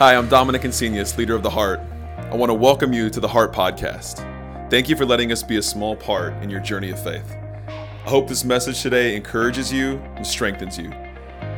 Hi, 0.00 0.16
I'm 0.16 0.30
Dominic 0.30 0.62
Insenius, 0.62 1.18
leader 1.18 1.34
of 1.34 1.42
The 1.42 1.50
Heart. 1.50 1.78
I 2.16 2.34
want 2.34 2.48
to 2.48 2.54
welcome 2.54 2.94
you 2.94 3.10
to 3.10 3.20
the 3.20 3.28
Heart 3.28 3.52
Podcast. 3.52 4.20
Thank 4.70 4.88
you 4.88 4.96
for 4.96 5.04
letting 5.04 5.30
us 5.30 5.42
be 5.42 5.58
a 5.58 5.62
small 5.62 5.94
part 5.94 6.32
in 6.42 6.48
your 6.48 6.60
journey 6.60 6.88
of 6.88 7.04
faith. 7.04 7.30
I 7.68 8.08
hope 8.08 8.26
this 8.26 8.42
message 8.42 8.80
today 8.80 9.14
encourages 9.14 9.70
you 9.70 9.98
and 10.16 10.26
strengthens 10.26 10.78
you. 10.78 10.90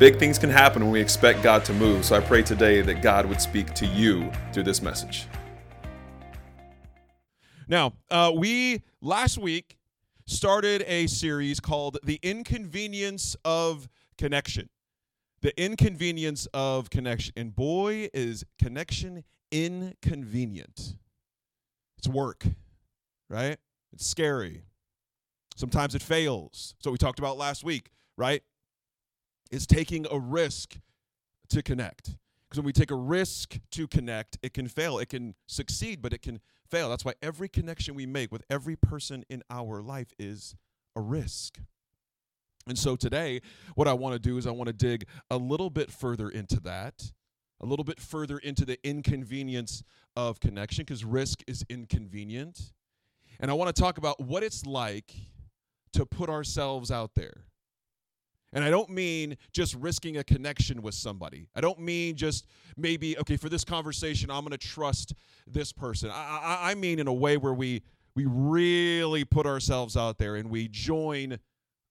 Big 0.00 0.18
things 0.18 0.40
can 0.40 0.50
happen 0.50 0.82
when 0.82 0.90
we 0.90 1.00
expect 1.00 1.44
God 1.44 1.64
to 1.66 1.72
move, 1.72 2.04
so 2.04 2.16
I 2.16 2.20
pray 2.20 2.42
today 2.42 2.80
that 2.80 3.00
God 3.00 3.26
would 3.26 3.40
speak 3.40 3.74
to 3.74 3.86
you 3.86 4.28
through 4.52 4.64
this 4.64 4.82
message. 4.82 5.28
Now, 7.68 7.92
uh, 8.10 8.32
we 8.34 8.82
last 9.00 9.38
week 9.38 9.78
started 10.26 10.82
a 10.88 11.06
series 11.06 11.60
called 11.60 11.98
The 12.02 12.18
Inconvenience 12.24 13.36
of 13.44 13.88
Connection. 14.18 14.68
The 15.42 15.60
Inconvenience 15.60 16.46
of 16.54 16.88
Connection. 16.88 17.32
And 17.36 17.54
boy, 17.54 18.08
is 18.14 18.44
connection 18.60 19.24
inconvenient. 19.50 20.94
It's 21.98 22.08
work, 22.08 22.44
right? 23.28 23.58
It's 23.92 24.06
scary. 24.06 24.62
Sometimes 25.56 25.94
it 25.94 26.02
fails. 26.02 26.74
So 26.78 26.90
we 26.90 26.96
talked 26.96 27.18
about 27.18 27.36
last 27.38 27.64
week, 27.64 27.90
right? 28.16 28.42
It's 29.50 29.66
taking 29.66 30.06
a 30.10 30.18
risk 30.18 30.76
to 31.50 31.62
connect. 31.62 32.16
Because 32.48 32.58
when 32.58 32.66
we 32.66 32.72
take 32.72 32.90
a 32.90 32.96
risk 32.96 33.58
to 33.72 33.88
connect, 33.88 34.38
it 34.42 34.54
can 34.54 34.68
fail. 34.68 34.98
It 34.98 35.08
can 35.08 35.34
succeed, 35.48 36.00
but 36.00 36.12
it 36.12 36.22
can 36.22 36.40
fail. 36.70 36.88
That's 36.88 37.04
why 37.04 37.14
every 37.20 37.48
connection 37.48 37.94
we 37.94 38.06
make 38.06 38.30
with 38.30 38.42
every 38.48 38.76
person 38.76 39.24
in 39.28 39.42
our 39.50 39.82
life 39.82 40.12
is 40.18 40.54
a 40.94 41.00
risk. 41.00 41.58
And 42.66 42.78
so 42.78 42.96
today, 42.96 43.40
what 43.74 43.88
I 43.88 43.92
want 43.92 44.14
to 44.14 44.18
do 44.18 44.38
is 44.38 44.46
I 44.46 44.50
want 44.50 44.68
to 44.68 44.72
dig 44.72 45.06
a 45.30 45.36
little 45.36 45.70
bit 45.70 45.90
further 45.90 46.28
into 46.28 46.60
that, 46.60 47.12
a 47.60 47.66
little 47.66 47.84
bit 47.84 48.00
further 48.00 48.38
into 48.38 48.64
the 48.64 48.78
inconvenience 48.86 49.82
of 50.16 50.40
connection, 50.40 50.84
because 50.84 51.04
risk 51.04 51.42
is 51.46 51.64
inconvenient. 51.68 52.72
And 53.40 53.50
I 53.50 53.54
want 53.54 53.74
to 53.74 53.80
talk 53.80 53.98
about 53.98 54.20
what 54.20 54.42
it's 54.42 54.64
like 54.64 55.12
to 55.94 56.06
put 56.06 56.30
ourselves 56.30 56.90
out 56.90 57.14
there. 57.14 57.44
And 58.52 58.62
I 58.62 58.70
don't 58.70 58.90
mean 58.90 59.38
just 59.52 59.74
risking 59.74 60.18
a 60.18 60.24
connection 60.24 60.82
with 60.82 60.94
somebody. 60.94 61.48
I 61.54 61.62
don't 61.62 61.80
mean 61.80 62.16
just 62.16 62.46
maybe, 62.76 63.18
okay, 63.18 63.36
for 63.36 63.48
this 63.48 63.64
conversation, 63.64 64.30
I'm 64.30 64.42
going 64.42 64.52
to 64.52 64.58
trust 64.58 65.14
this 65.46 65.72
person. 65.72 66.10
I, 66.10 66.40
I, 66.42 66.70
I, 66.70 66.74
mean 66.74 66.98
in 66.98 67.06
a 67.06 67.12
way 67.12 67.38
where 67.38 67.54
we, 67.54 67.82
we 68.14 68.26
really 68.26 69.24
put 69.24 69.46
ourselves 69.46 69.96
out 69.96 70.18
there 70.18 70.36
and 70.36 70.50
we 70.50 70.68
join 70.68 71.38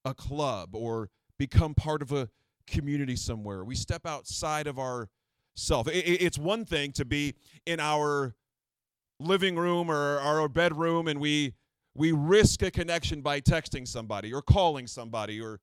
a 0.05 0.13
club 0.13 0.75
or 0.75 1.09
become 1.38 1.73
part 1.73 2.02
of 2.02 2.11
a 2.11 2.30
community 2.67 3.16
somewhere. 3.16 3.63
We 3.63 3.75
step 3.75 4.05
outside 4.05 4.67
of 4.67 4.80
ourself. 4.80 5.88
It, 5.88 6.05
it's 6.21 6.38
one 6.38 6.66
thing 6.66 6.91
to 6.94 7.05
be 7.05 7.35
in 7.66 7.80
our 7.80 8.35
living 9.19 9.55
room 9.55 9.91
or 9.91 10.19
our 10.19 10.47
bedroom 10.47 11.07
and 11.07 11.19
we 11.19 11.53
we 11.94 12.11
risk 12.11 12.61
a 12.63 12.72
connection 12.72 13.22
by 13.22 13.41
texting 13.41 13.88
somebody 13.88 14.33
or 14.33 14.41
calling 14.41 14.88
somebody 14.88 15.41
or 15.41 15.59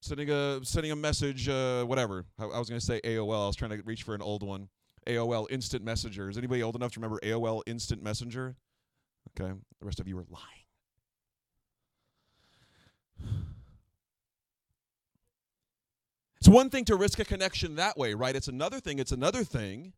sending 0.00 0.30
a 0.30 0.60
sending 0.64 0.92
a 0.92 0.96
message, 0.96 1.48
uh, 1.48 1.84
whatever. 1.84 2.24
I, 2.38 2.44
I 2.44 2.58
was 2.58 2.68
going 2.68 2.80
to 2.80 2.84
say 2.84 3.00
AOL. 3.04 3.44
I 3.44 3.46
was 3.46 3.56
trying 3.56 3.70
to 3.70 3.82
reach 3.84 4.02
for 4.02 4.14
an 4.14 4.22
old 4.22 4.42
one. 4.42 4.68
AOL 5.06 5.50
Instant 5.50 5.82
Messenger. 5.82 6.28
Is 6.28 6.36
anybody 6.38 6.62
old 6.62 6.76
enough 6.76 6.92
to 6.92 7.00
remember 7.00 7.18
AOL 7.22 7.62
Instant 7.66 8.02
Messenger? 8.02 8.56
Okay, 9.30 9.52
the 9.80 9.86
rest 9.86 10.00
of 10.00 10.08
you 10.08 10.18
are 10.18 10.26
lying. 10.28 10.44
It's 16.38 16.39
one 16.50 16.70
thing 16.70 16.84
to 16.86 16.96
risk 16.96 17.18
a 17.18 17.24
connection 17.24 17.76
that 17.76 17.96
way, 17.96 18.14
right? 18.14 18.34
It's 18.34 18.48
another 18.48 18.80
thing. 18.80 18.98
It's 18.98 19.12
another 19.12 19.44
thing 19.44 19.92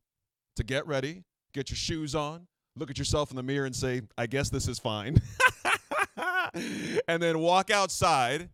to 0.57 0.65
get 0.65 0.87
ready, 0.87 1.25
get 1.55 1.71
your 1.71 1.77
shoes 1.77 2.15
on, 2.15 2.47
look 2.77 2.91
at 2.91 2.99
yourself 2.99 3.31
in 3.31 3.37
the 3.37 3.43
mirror 3.43 3.67
and 3.67 3.75
say, 3.75 4.03
I 4.17 4.27
guess 4.27 4.51
this 4.51 4.69
is 4.69 4.79
fine. 4.79 5.21
and 7.09 7.23
then 7.23 7.39
walk 7.39 7.71
outside 7.71 8.51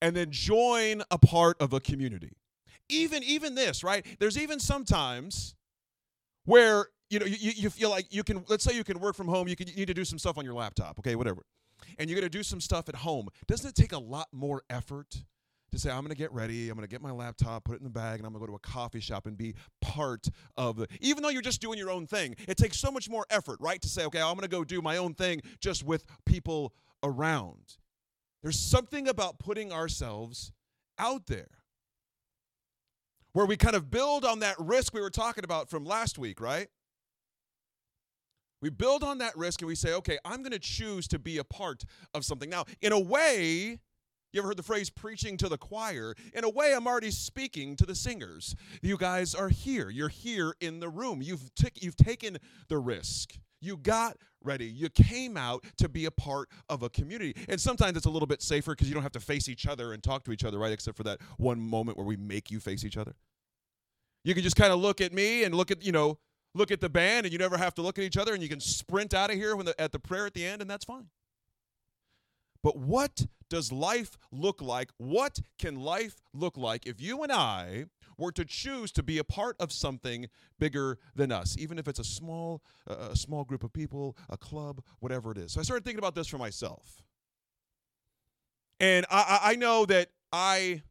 and 0.00 0.14
then 0.16 0.30
join 0.30 1.02
a 1.10 1.18
part 1.18 1.60
of 1.60 1.72
a 1.72 1.80
community. 1.80 2.32
Even 2.88 3.22
even 3.24 3.54
this, 3.54 3.82
right? 3.82 4.06
There's 4.20 4.38
even 4.38 4.60
sometimes 4.60 5.56
where 6.44 6.86
you 7.10 7.18
know 7.18 7.26
you, 7.26 7.52
you 7.56 7.70
feel 7.70 7.90
like 7.90 8.06
you 8.10 8.22
can 8.22 8.44
let's 8.48 8.62
say 8.62 8.74
you 8.74 8.84
can 8.84 9.00
work 9.00 9.16
from 9.16 9.26
home, 9.26 9.48
you 9.48 9.56
can 9.56 9.66
you 9.66 9.74
need 9.74 9.88
to 9.88 9.94
do 9.94 10.04
some 10.04 10.18
stuff 10.18 10.38
on 10.38 10.44
your 10.44 10.54
laptop, 10.54 10.98
okay, 11.00 11.16
whatever. 11.16 11.42
And 11.98 12.08
you're 12.08 12.18
gonna 12.18 12.30
do 12.30 12.44
some 12.44 12.60
stuff 12.60 12.88
at 12.88 12.94
home. 12.94 13.28
Doesn't 13.48 13.70
it 13.70 13.74
take 13.74 13.92
a 13.92 13.98
lot 13.98 14.28
more 14.32 14.62
effort 14.70 15.24
to 15.72 15.78
say, 15.78 15.90
I'm 15.90 16.00
going 16.00 16.10
to 16.10 16.16
get 16.16 16.32
ready, 16.32 16.68
I'm 16.68 16.76
going 16.76 16.86
to 16.86 16.90
get 16.90 17.02
my 17.02 17.10
laptop, 17.10 17.64
put 17.64 17.74
it 17.74 17.78
in 17.78 17.84
the 17.84 17.90
bag, 17.90 18.18
and 18.18 18.26
I'm 18.26 18.32
going 18.32 18.44
to 18.44 18.46
go 18.46 18.52
to 18.52 18.56
a 18.56 18.70
coffee 18.70 19.00
shop 19.00 19.26
and 19.26 19.36
be 19.36 19.54
part 19.80 20.28
of 20.56 20.76
the. 20.76 20.86
Even 21.00 21.22
though 21.22 21.28
you're 21.28 21.42
just 21.42 21.60
doing 21.60 21.78
your 21.78 21.90
own 21.90 22.06
thing, 22.06 22.36
it 22.48 22.56
takes 22.56 22.78
so 22.78 22.90
much 22.90 23.08
more 23.08 23.26
effort, 23.30 23.58
right? 23.60 23.80
To 23.82 23.88
say, 23.88 24.04
okay, 24.06 24.20
I'm 24.20 24.34
going 24.34 24.42
to 24.42 24.48
go 24.48 24.64
do 24.64 24.80
my 24.80 24.96
own 24.96 25.14
thing 25.14 25.42
just 25.60 25.84
with 25.84 26.04
people 26.24 26.72
around. 27.02 27.76
There's 28.42 28.58
something 28.58 29.08
about 29.08 29.38
putting 29.38 29.72
ourselves 29.72 30.52
out 30.98 31.26
there 31.26 31.48
where 33.32 33.44
we 33.44 33.56
kind 33.56 33.76
of 33.76 33.90
build 33.90 34.24
on 34.24 34.38
that 34.38 34.56
risk 34.58 34.94
we 34.94 35.00
were 35.00 35.10
talking 35.10 35.44
about 35.44 35.68
from 35.68 35.84
last 35.84 36.16
week, 36.16 36.40
right? 36.40 36.68
We 38.62 38.70
build 38.70 39.04
on 39.04 39.18
that 39.18 39.36
risk 39.36 39.60
and 39.60 39.68
we 39.68 39.74
say, 39.74 39.92
okay, 39.94 40.18
I'm 40.24 40.38
going 40.38 40.52
to 40.52 40.58
choose 40.58 41.06
to 41.08 41.18
be 41.18 41.38
a 41.38 41.44
part 41.44 41.84
of 42.14 42.24
something. 42.24 42.48
Now, 42.48 42.64
in 42.80 42.92
a 42.92 42.98
way, 42.98 43.80
you 44.32 44.40
ever 44.40 44.48
heard 44.48 44.56
the 44.56 44.62
phrase 44.62 44.90
preaching 44.90 45.36
to 45.38 45.48
the 45.48 45.58
choir? 45.58 46.14
In 46.34 46.44
a 46.44 46.48
way, 46.48 46.74
I'm 46.74 46.86
already 46.86 47.10
speaking 47.10 47.76
to 47.76 47.86
the 47.86 47.94
singers. 47.94 48.54
You 48.82 48.96
guys 48.96 49.34
are 49.34 49.48
here. 49.48 49.88
You're 49.88 50.08
here 50.08 50.54
in 50.60 50.80
the 50.80 50.88
room. 50.88 51.22
You've, 51.22 51.54
t- 51.54 51.68
you've 51.76 51.96
taken 51.96 52.38
the 52.68 52.78
risk. 52.78 53.38
You 53.60 53.76
got 53.76 54.16
ready. 54.42 54.66
You 54.66 54.88
came 54.90 55.36
out 55.36 55.64
to 55.78 55.88
be 55.88 56.04
a 56.04 56.10
part 56.10 56.48
of 56.68 56.82
a 56.82 56.90
community. 56.90 57.34
And 57.48 57.60
sometimes 57.60 57.96
it's 57.96 58.06
a 58.06 58.10
little 58.10 58.26
bit 58.26 58.42
safer 58.42 58.72
because 58.72 58.88
you 58.88 58.94
don't 58.94 59.02
have 59.02 59.12
to 59.12 59.20
face 59.20 59.48
each 59.48 59.66
other 59.66 59.92
and 59.92 60.02
talk 60.02 60.24
to 60.24 60.32
each 60.32 60.44
other, 60.44 60.58
right? 60.58 60.72
Except 60.72 60.96
for 60.96 61.02
that 61.04 61.18
one 61.38 61.60
moment 61.60 61.96
where 61.96 62.06
we 62.06 62.16
make 62.16 62.50
you 62.50 62.60
face 62.60 62.84
each 62.84 62.96
other. 62.96 63.14
You 64.24 64.34
can 64.34 64.42
just 64.42 64.56
kind 64.56 64.72
of 64.72 64.80
look 64.80 65.00
at 65.00 65.12
me 65.12 65.44
and 65.44 65.54
look 65.54 65.70
at, 65.70 65.84
you 65.84 65.92
know, 65.92 66.18
look 66.54 66.70
at 66.70 66.80
the 66.80 66.88
band 66.88 67.26
and 67.26 67.32
you 67.32 67.38
never 67.38 67.56
have 67.56 67.74
to 67.74 67.82
look 67.82 67.98
at 67.98 68.04
each 68.04 68.16
other 68.16 68.34
and 68.34 68.42
you 68.42 68.48
can 68.48 68.60
sprint 68.60 69.14
out 69.14 69.30
of 69.30 69.36
here 69.36 69.54
when 69.56 69.66
the, 69.66 69.80
at 69.80 69.92
the 69.92 69.98
prayer 69.98 70.26
at 70.26 70.34
the 70.34 70.44
end 70.44 70.60
and 70.60 70.70
that's 70.70 70.84
fine. 70.84 71.06
But 72.66 72.78
what 72.78 73.28
does 73.48 73.70
life 73.70 74.18
look 74.32 74.60
like? 74.60 74.90
What 74.96 75.38
can 75.56 75.76
life 75.76 76.20
look 76.34 76.56
like 76.56 76.84
if 76.84 77.00
you 77.00 77.22
and 77.22 77.30
I 77.30 77.84
were 78.18 78.32
to 78.32 78.44
choose 78.44 78.90
to 78.90 79.04
be 79.04 79.18
a 79.18 79.22
part 79.22 79.54
of 79.60 79.70
something 79.70 80.26
bigger 80.58 80.98
than 81.14 81.30
us, 81.30 81.54
even 81.60 81.78
if 81.78 81.86
it's 81.86 82.00
a 82.00 82.04
small, 82.04 82.64
a 82.88 83.14
small 83.14 83.44
group 83.44 83.62
of 83.62 83.72
people, 83.72 84.16
a 84.28 84.36
club, 84.36 84.82
whatever 84.98 85.30
it 85.30 85.38
is. 85.38 85.52
So 85.52 85.60
I 85.60 85.62
started 85.62 85.84
thinking 85.84 86.00
about 86.00 86.16
this 86.16 86.26
for 86.26 86.38
myself. 86.38 87.04
And 88.80 89.06
I, 89.12 89.38
I 89.44 89.54
know 89.54 89.86
that 89.86 90.08
I 90.32 90.82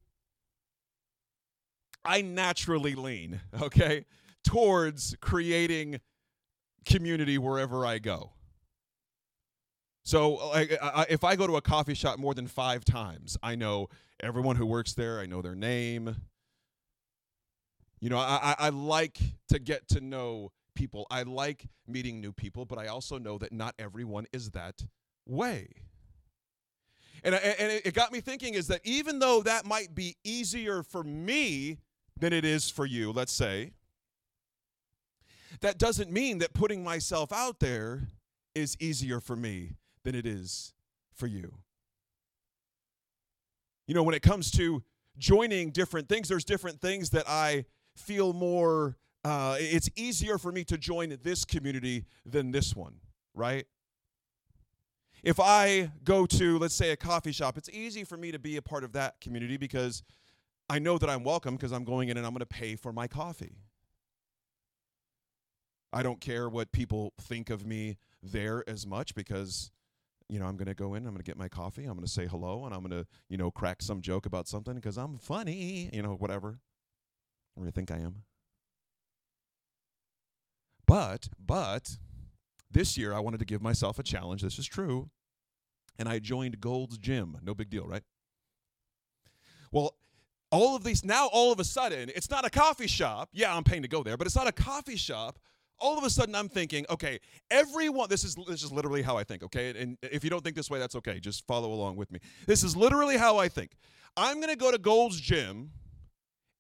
I 2.05 2.21
naturally 2.21 2.95
lean, 2.95 3.41
okay, 3.61 4.05
towards 4.45 5.17
creating 5.19 5.99
community 6.85 7.37
wherever 7.37 7.85
I 7.85 7.99
go. 7.99 8.31
So 10.05 10.35
like, 10.49 10.77
if 11.09 11.23
I 11.23 11.35
go 11.35 11.47
to 11.47 11.57
a 11.57 11.61
coffee 11.61 11.95
shop 11.95 12.19
more 12.19 12.35
than 12.35 12.45
five 12.45 12.85
times, 12.85 13.37
I 13.41 13.55
know 13.55 13.89
everyone 14.21 14.55
who 14.55 14.65
works 14.65 14.93
there. 14.93 15.19
I 15.19 15.25
know 15.25 15.41
their 15.41 15.55
name. 15.55 16.15
You 17.99 18.09
know, 18.09 18.19
I, 18.19 18.55
I 18.59 18.69
like 18.69 19.17
to 19.49 19.57
get 19.57 19.87
to 19.89 20.01
know 20.01 20.51
people. 20.75 21.07
I 21.09 21.23
like 21.23 21.67
meeting 21.87 22.21
new 22.21 22.31
people, 22.31 22.65
but 22.65 22.77
I 22.77 22.85
also 22.85 23.17
know 23.17 23.39
that 23.39 23.51
not 23.51 23.73
everyone 23.79 24.27
is 24.31 24.51
that 24.51 24.85
way. 25.25 25.69
And, 27.23 27.33
and 27.33 27.71
it 27.83 27.95
got 27.95 28.11
me 28.11 28.21
thinking 28.21 28.53
is 28.53 28.67
that 28.67 28.81
even 28.83 29.17
though 29.17 29.41
that 29.41 29.65
might 29.65 29.95
be 29.95 30.17
easier 30.23 30.83
for 30.83 31.03
me 31.03 31.79
than 32.19 32.31
it 32.31 32.45
is 32.45 32.69
for 32.69 32.85
you, 32.85 33.11
let's 33.11 33.33
say, 33.33 33.71
that 35.61 35.79
doesn't 35.79 36.11
mean 36.11 36.37
that 36.39 36.53
putting 36.53 36.83
myself 36.83 37.33
out 37.33 37.59
there 37.59 38.09
is 38.53 38.77
easier 38.79 39.19
for 39.19 39.35
me 39.35 39.77
than 40.05 40.15
it 40.15 40.25
is 40.25 40.73
for 41.13 41.27
you. 41.27 41.53
You 43.87 43.93
know, 43.93 44.03
when 44.03 44.15
it 44.15 44.21
comes 44.21 44.49
to 44.51 44.83
joining 45.17 45.71
different 45.71 46.07
things, 46.07 46.29
there's 46.29 46.45
different 46.45 46.79
things 46.79 47.09
that 47.09 47.25
I 47.27 47.65
feel 47.95 48.31
more, 48.33 48.97
uh, 49.23 49.57
it's 49.59 49.89
easier 49.95 50.37
for 50.37 50.51
me 50.51 50.63
to 50.65 50.77
join 50.77 51.17
this 51.23 51.43
community 51.43 52.05
than 52.25 52.51
this 52.51 52.75
one, 52.75 52.95
right? 53.33 53.65
If 55.23 55.39
I 55.39 55.91
go 56.03 56.25
to, 56.27 56.59
let's 56.59 56.75
say, 56.75 56.91
a 56.91 56.97
coffee 56.97 57.31
shop, 57.31 57.57
it's 57.57 57.69
easy 57.69 58.03
for 58.03 58.17
me 58.17 58.31
to 58.31 58.39
be 58.39 58.57
a 58.57 58.61
part 58.61 58.83
of 58.83 58.93
that 58.93 59.19
community 59.19 59.57
because 59.57 60.03
I 60.69 60.79
know 60.79 60.97
that 60.97 61.09
I'm 61.09 61.23
welcome 61.23 61.55
because 61.55 61.71
I'm 61.71 61.83
going 61.83 62.09
in 62.09 62.17
and 62.17 62.25
I'm 62.25 62.33
going 62.33 62.39
to 62.39 62.45
pay 62.45 62.75
for 62.75 62.93
my 62.93 63.07
coffee. 63.07 63.57
I 65.91 66.03
don't 66.03 66.19
care 66.19 66.49
what 66.49 66.71
people 66.71 67.13
think 67.21 67.49
of 67.49 67.65
me 67.65 67.97
there 68.21 68.63
as 68.67 68.85
much 68.85 69.15
because 69.15 69.71
you 70.29 70.39
know, 70.39 70.45
I'm 70.45 70.57
going 70.57 70.67
to 70.67 70.73
go 70.73 70.95
in, 70.95 71.05
I'm 71.05 71.13
going 71.13 71.17
to 71.17 71.23
get 71.23 71.37
my 71.37 71.47
coffee, 71.47 71.85
I'm 71.85 71.93
going 71.93 72.05
to 72.05 72.11
say 72.11 72.25
hello, 72.25 72.65
and 72.65 72.73
I'm 72.73 72.81
going 72.81 73.03
to, 73.03 73.07
you 73.29 73.37
know, 73.37 73.51
crack 73.51 73.81
some 73.81 74.01
joke 74.01 74.25
about 74.25 74.47
something 74.47 74.75
because 74.75 74.97
I'm 74.97 75.17
funny, 75.17 75.89
you 75.93 76.01
know, 76.01 76.15
whatever. 76.15 76.59
Or 77.55 77.67
I 77.67 77.71
think 77.71 77.91
I 77.91 77.97
am. 77.97 78.23
but, 80.87 81.29
but, 81.43 81.97
this 82.71 82.97
year 82.97 83.13
I 83.13 83.19
wanted 83.19 83.39
to 83.39 83.45
give 83.45 83.61
myself 83.61 83.99
a 83.99 84.03
challenge. 84.03 84.41
This 84.41 84.59
is 84.59 84.67
true. 84.67 85.09
And 85.97 86.09
I 86.09 86.19
joined 86.19 86.59
Gold's 86.59 86.97
Gym. 86.97 87.37
No 87.41 87.53
big 87.53 87.69
deal, 87.69 87.87
right? 87.87 88.03
Well, 89.71 89.95
all 90.51 90.75
of 90.75 90.83
these, 90.83 91.05
now 91.05 91.27
all 91.27 91.51
of 91.51 91.59
a 91.59 91.63
sudden, 91.63 92.11
it's 92.13 92.29
not 92.29 92.45
a 92.45 92.49
coffee 92.49 92.87
shop. 92.87 93.29
Yeah, 93.31 93.55
I'm 93.55 93.63
paying 93.63 93.81
to 93.83 93.87
go 93.87 94.03
there, 94.03 94.17
but 94.17 94.27
it's 94.27 94.35
not 94.35 94.47
a 94.47 94.51
coffee 94.51 94.97
shop. 94.97 95.39
All 95.79 95.97
of 95.97 96.03
a 96.03 96.09
sudden, 96.09 96.35
I'm 96.35 96.49
thinking, 96.49 96.85
okay, 96.89 97.19
everyone, 97.51 98.09
this 98.09 98.23
is, 98.23 98.35
this 98.47 98.63
is 98.63 98.71
literally 98.71 99.01
how 99.01 99.17
I 99.17 99.23
think, 99.23 99.43
okay? 99.43 99.73
And 99.77 99.97
if 100.01 100.23
you 100.23 100.29
don't 100.29 100.43
think 100.43 100.55
this 100.55 100.69
way, 100.69 100.79
that's 100.79 100.95
okay. 100.95 101.19
Just 101.19 101.45
follow 101.47 101.73
along 101.73 101.97
with 101.97 102.11
me. 102.11 102.19
This 102.47 102.63
is 102.63 102.75
literally 102.75 103.17
how 103.17 103.37
I 103.37 103.49
think. 103.49 103.71
I'm 104.15 104.37
going 104.37 104.49
to 104.49 104.55
go 104.55 104.71
to 104.71 104.77
Gold's 104.77 105.19
Gym, 105.19 105.71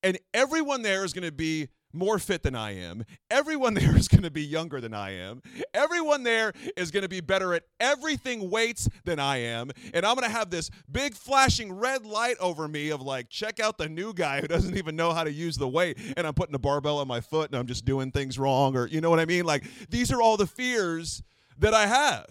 and 0.03 0.19
everyone 0.33 0.81
there 0.81 1.05
is 1.05 1.13
going 1.13 1.23
to 1.23 1.31
be 1.31 1.69
more 1.95 2.19
fit 2.19 2.43
than 2.43 2.55
I 2.55 2.75
am. 2.75 3.03
Everyone 3.31 3.73
there 3.75 3.95
is 3.95 4.07
going 4.07 4.23
to 4.23 4.31
be 4.31 4.43
younger 4.43 4.81
than 4.81 4.93
I 4.93 5.11
am. 5.11 5.41
Everyone 5.73 6.23
there 6.23 6.53
is 6.75 6.91
going 6.91 7.03
to 7.03 7.09
be 7.09 7.21
better 7.21 7.53
at 7.53 7.63
everything 7.79 8.49
weights 8.49 8.89
than 9.03 9.19
I 9.19 9.37
am. 9.37 9.71
And 9.93 10.05
I'm 10.05 10.15
going 10.15 10.29
to 10.29 10.35
have 10.35 10.49
this 10.49 10.69
big 10.91 11.13
flashing 11.13 11.73
red 11.73 12.05
light 12.05 12.37
over 12.39 12.67
me 12.67 12.89
of 12.89 13.01
like, 13.01 13.29
check 13.29 13.59
out 13.59 13.77
the 13.77 13.89
new 13.89 14.13
guy 14.13 14.41
who 14.41 14.47
doesn't 14.47 14.77
even 14.77 14.95
know 14.95 15.13
how 15.13 15.23
to 15.23 15.31
use 15.31 15.57
the 15.57 15.67
weight. 15.67 15.97
And 16.17 16.27
I'm 16.27 16.33
putting 16.33 16.55
a 16.55 16.59
barbell 16.59 16.99
on 16.99 17.07
my 17.07 17.21
foot 17.21 17.49
and 17.49 17.59
I'm 17.59 17.67
just 17.67 17.85
doing 17.85 18.11
things 18.11 18.37
wrong. 18.37 18.75
Or, 18.75 18.87
you 18.87 19.01
know 19.01 19.09
what 19.09 19.19
I 19.19 19.25
mean? 19.25 19.45
Like, 19.45 19.63
these 19.89 20.11
are 20.11 20.21
all 20.21 20.37
the 20.37 20.47
fears 20.47 21.23
that 21.59 21.73
I 21.73 21.87
have. 21.87 22.27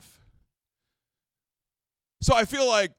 So 2.21 2.35
I 2.35 2.45
feel 2.47 2.67
like, 2.67 2.93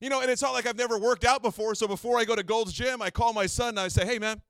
you 0.00 0.10
know, 0.10 0.20
and 0.20 0.30
it's 0.30 0.42
not 0.42 0.52
like 0.52 0.66
I've 0.66 0.76
never 0.76 0.98
worked 0.98 1.24
out 1.24 1.42
before. 1.42 1.74
So 1.74 1.86
before 1.86 2.18
I 2.18 2.24
go 2.24 2.36
to 2.36 2.42
Gold's 2.42 2.72
Gym, 2.72 3.00
I 3.00 3.10
call 3.10 3.32
my 3.32 3.46
son 3.46 3.70
and 3.70 3.80
I 3.80 3.88
say, 3.88 4.04
hey, 4.04 4.18
man, 4.18 4.42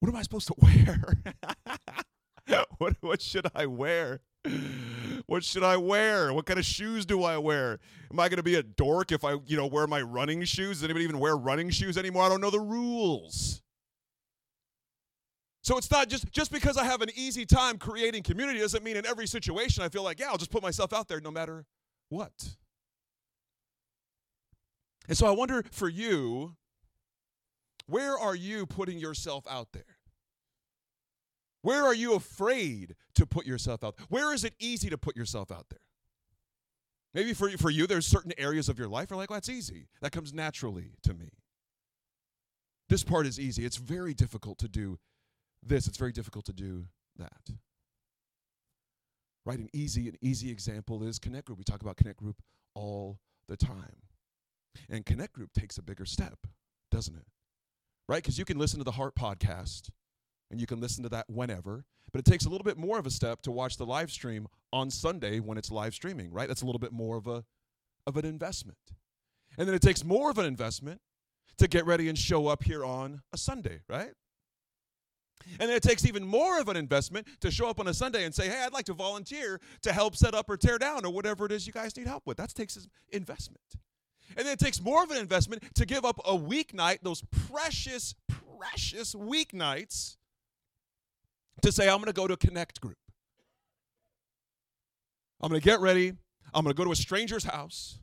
what 0.00 0.08
am 0.08 0.16
I 0.16 0.22
supposed 0.22 0.48
to 0.48 0.54
wear? 0.62 1.22
what, 2.78 2.96
what 3.00 3.22
should 3.22 3.46
I 3.54 3.66
wear? 3.66 4.20
What 5.26 5.44
should 5.44 5.62
I 5.62 5.76
wear? 5.76 6.32
What 6.32 6.46
kind 6.46 6.58
of 6.58 6.64
shoes 6.64 7.04
do 7.04 7.22
I 7.22 7.36
wear? 7.38 7.78
Am 8.10 8.18
I 8.18 8.28
going 8.28 8.38
to 8.38 8.42
be 8.42 8.54
a 8.54 8.62
dork 8.62 9.12
if 9.12 9.24
I, 9.24 9.36
you 9.46 9.56
know, 9.56 9.66
wear 9.66 9.86
my 9.86 10.00
running 10.00 10.42
shoes? 10.44 10.78
Does 10.78 10.84
anybody 10.84 11.04
even 11.04 11.18
wear 11.18 11.36
running 11.36 11.70
shoes 11.70 11.98
anymore? 11.98 12.22
I 12.22 12.28
don't 12.28 12.40
know 12.40 12.50
the 12.50 12.60
rules. 12.60 13.62
So 15.62 15.76
it's 15.76 15.90
not 15.90 16.08
just 16.08 16.32
just 16.32 16.50
because 16.50 16.78
I 16.78 16.84
have 16.84 17.02
an 17.02 17.10
easy 17.14 17.44
time 17.44 17.76
creating 17.76 18.22
community 18.22 18.58
doesn't 18.58 18.82
mean 18.82 18.96
in 18.96 19.04
every 19.04 19.26
situation 19.26 19.82
I 19.82 19.90
feel 19.90 20.02
like, 20.02 20.18
yeah, 20.18 20.28
I'll 20.30 20.38
just 20.38 20.50
put 20.50 20.62
myself 20.62 20.94
out 20.94 21.08
there 21.08 21.20
no 21.20 21.30
matter 21.30 21.66
what. 22.08 22.32
And 25.08 25.16
so 25.16 25.26
I 25.26 25.30
wonder 25.30 25.62
for 25.70 25.88
you, 25.88 26.56
where 27.88 28.18
are 28.18 28.34
you 28.34 28.66
putting 28.66 28.98
yourself 28.98 29.44
out 29.48 29.72
there? 29.72 29.96
Where 31.62 31.84
are 31.84 31.94
you 31.94 32.14
afraid 32.14 32.94
to 33.14 33.26
put 33.26 33.46
yourself 33.46 33.82
out? 33.82 33.96
There? 33.96 34.06
Where 34.08 34.32
is 34.32 34.44
it 34.44 34.54
easy 34.60 34.90
to 34.90 34.98
put 34.98 35.16
yourself 35.16 35.50
out 35.50 35.66
there? 35.70 35.80
Maybe 37.14 37.32
for, 37.32 37.48
for 37.56 37.70
you, 37.70 37.86
there's 37.86 38.06
certain 38.06 38.32
areas 38.38 38.68
of 38.68 38.78
your 38.78 38.88
life 38.88 39.10
where 39.10 39.16
like, 39.16 39.30
well, 39.30 39.36
that's 39.36 39.48
easy. 39.48 39.88
That 40.02 40.12
comes 40.12 40.32
naturally 40.32 40.92
to 41.02 41.14
me. 41.14 41.30
This 42.88 43.02
part 43.02 43.26
is 43.26 43.40
easy. 43.40 43.64
It's 43.64 43.76
very 43.76 44.14
difficult 44.14 44.58
to 44.58 44.68
do 44.68 44.98
this. 45.62 45.88
It's 45.88 45.96
very 45.96 46.12
difficult 46.12 46.44
to 46.46 46.52
do 46.52 46.86
that. 47.16 47.50
Right? 49.44 49.58
An 49.58 49.68
easy, 49.72 50.08
an 50.08 50.16
easy 50.20 50.50
example 50.50 51.02
is 51.02 51.18
Connect 51.18 51.46
Group. 51.46 51.58
We 51.58 51.64
talk 51.64 51.80
about 51.80 51.96
Connect 51.96 52.18
Group 52.18 52.42
all 52.74 53.18
the 53.48 53.56
time. 53.56 54.02
And 54.90 55.04
Connect 55.04 55.32
Group 55.32 55.52
takes 55.54 55.78
a 55.78 55.82
bigger 55.82 56.04
step, 56.04 56.46
doesn't 56.90 57.16
it? 57.16 57.26
Right? 58.08 58.22
Because 58.22 58.38
you 58.38 58.44
can 58.44 58.58
listen 58.58 58.78
to 58.78 58.84
the 58.84 58.92
Heart 58.92 59.14
podcast 59.14 59.90
and 60.50 60.60
you 60.60 60.66
can 60.66 60.80
listen 60.80 61.02
to 61.02 61.08
that 61.10 61.28
whenever, 61.28 61.84
but 62.12 62.18
it 62.18 62.24
takes 62.24 62.46
a 62.46 62.48
little 62.48 62.64
bit 62.64 62.78
more 62.78 62.98
of 62.98 63.06
a 63.06 63.10
step 63.10 63.42
to 63.42 63.50
watch 63.50 63.76
the 63.76 63.86
live 63.86 64.10
stream 64.10 64.48
on 64.72 64.90
Sunday 64.90 65.40
when 65.40 65.58
it's 65.58 65.70
live 65.70 65.94
streaming, 65.94 66.32
right? 66.32 66.48
That's 66.48 66.62
a 66.62 66.66
little 66.66 66.78
bit 66.78 66.92
more 66.92 67.16
of 67.16 67.26
a 67.26 67.44
of 68.06 68.16
an 68.16 68.24
investment. 68.24 68.78
And 69.58 69.68
then 69.68 69.74
it 69.74 69.82
takes 69.82 70.02
more 70.02 70.30
of 70.30 70.38
an 70.38 70.46
investment 70.46 71.00
to 71.58 71.68
get 71.68 71.84
ready 71.84 72.08
and 72.08 72.16
show 72.16 72.46
up 72.46 72.64
here 72.64 72.84
on 72.84 73.20
a 73.32 73.36
Sunday, 73.36 73.82
right? 73.88 74.12
And 75.60 75.68
then 75.68 75.76
it 75.76 75.82
takes 75.82 76.06
even 76.06 76.24
more 76.24 76.60
of 76.60 76.68
an 76.68 76.76
investment 76.76 77.26
to 77.40 77.50
show 77.50 77.68
up 77.68 77.80
on 77.80 77.88
a 77.88 77.94
Sunday 77.94 78.24
and 78.24 78.34
say, 78.34 78.48
hey, 78.48 78.62
I'd 78.64 78.72
like 78.72 78.86
to 78.86 78.94
volunteer 78.94 79.60
to 79.82 79.92
help 79.92 80.16
set 80.16 80.34
up 80.34 80.48
or 80.48 80.56
tear 80.56 80.78
down 80.78 81.04
or 81.04 81.12
whatever 81.12 81.46
it 81.46 81.52
is 81.52 81.66
you 81.66 81.72
guys 81.72 81.96
need 81.96 82.06
help 82.06 82.26
with. 82.26 82.36
That 82.38 82.54
takes 82.54 82.86
investment. 83.10 83.62
And 84.36 84.46
then 84.46 84.52
it 84.52 84.58
takes 84.58 84.80
more 84.80 85.02
of 85.02 85.10
an 85.10 85.16
investment 85.16 85.62
to 85.74 85.86
give 85.86 86.04
up 86.04 86.18
a 86.24 86.36
weeknight, 86.36 86.98
those 87.02 87.22
precious, 87.50 88.14
precious 88.58 89.14
weeknights, 89.14 90.16
to 91.62 91.72
say, 91.72 91.88
I'm 91.88 91.96
going 91.96 92.06
to 92.06 92.12
go 92.12 92.28
to 92.28 92.34
a 92.34 92.36
connect 92.36 92.80
group. 92.80 92.98
I'm 95.40 95.50
going 95.50 95.60
to 95.60 95.64
get 95.64 95.80
ready. 95.80 96.12
I'm 96.54 96.64
going 96.64 96.74
to 96.74 96.78
go 96.78 96.84
to 96.84 96.92
a 96.92 96.96
stranger's 96.96 97.44
house 97.44 97.98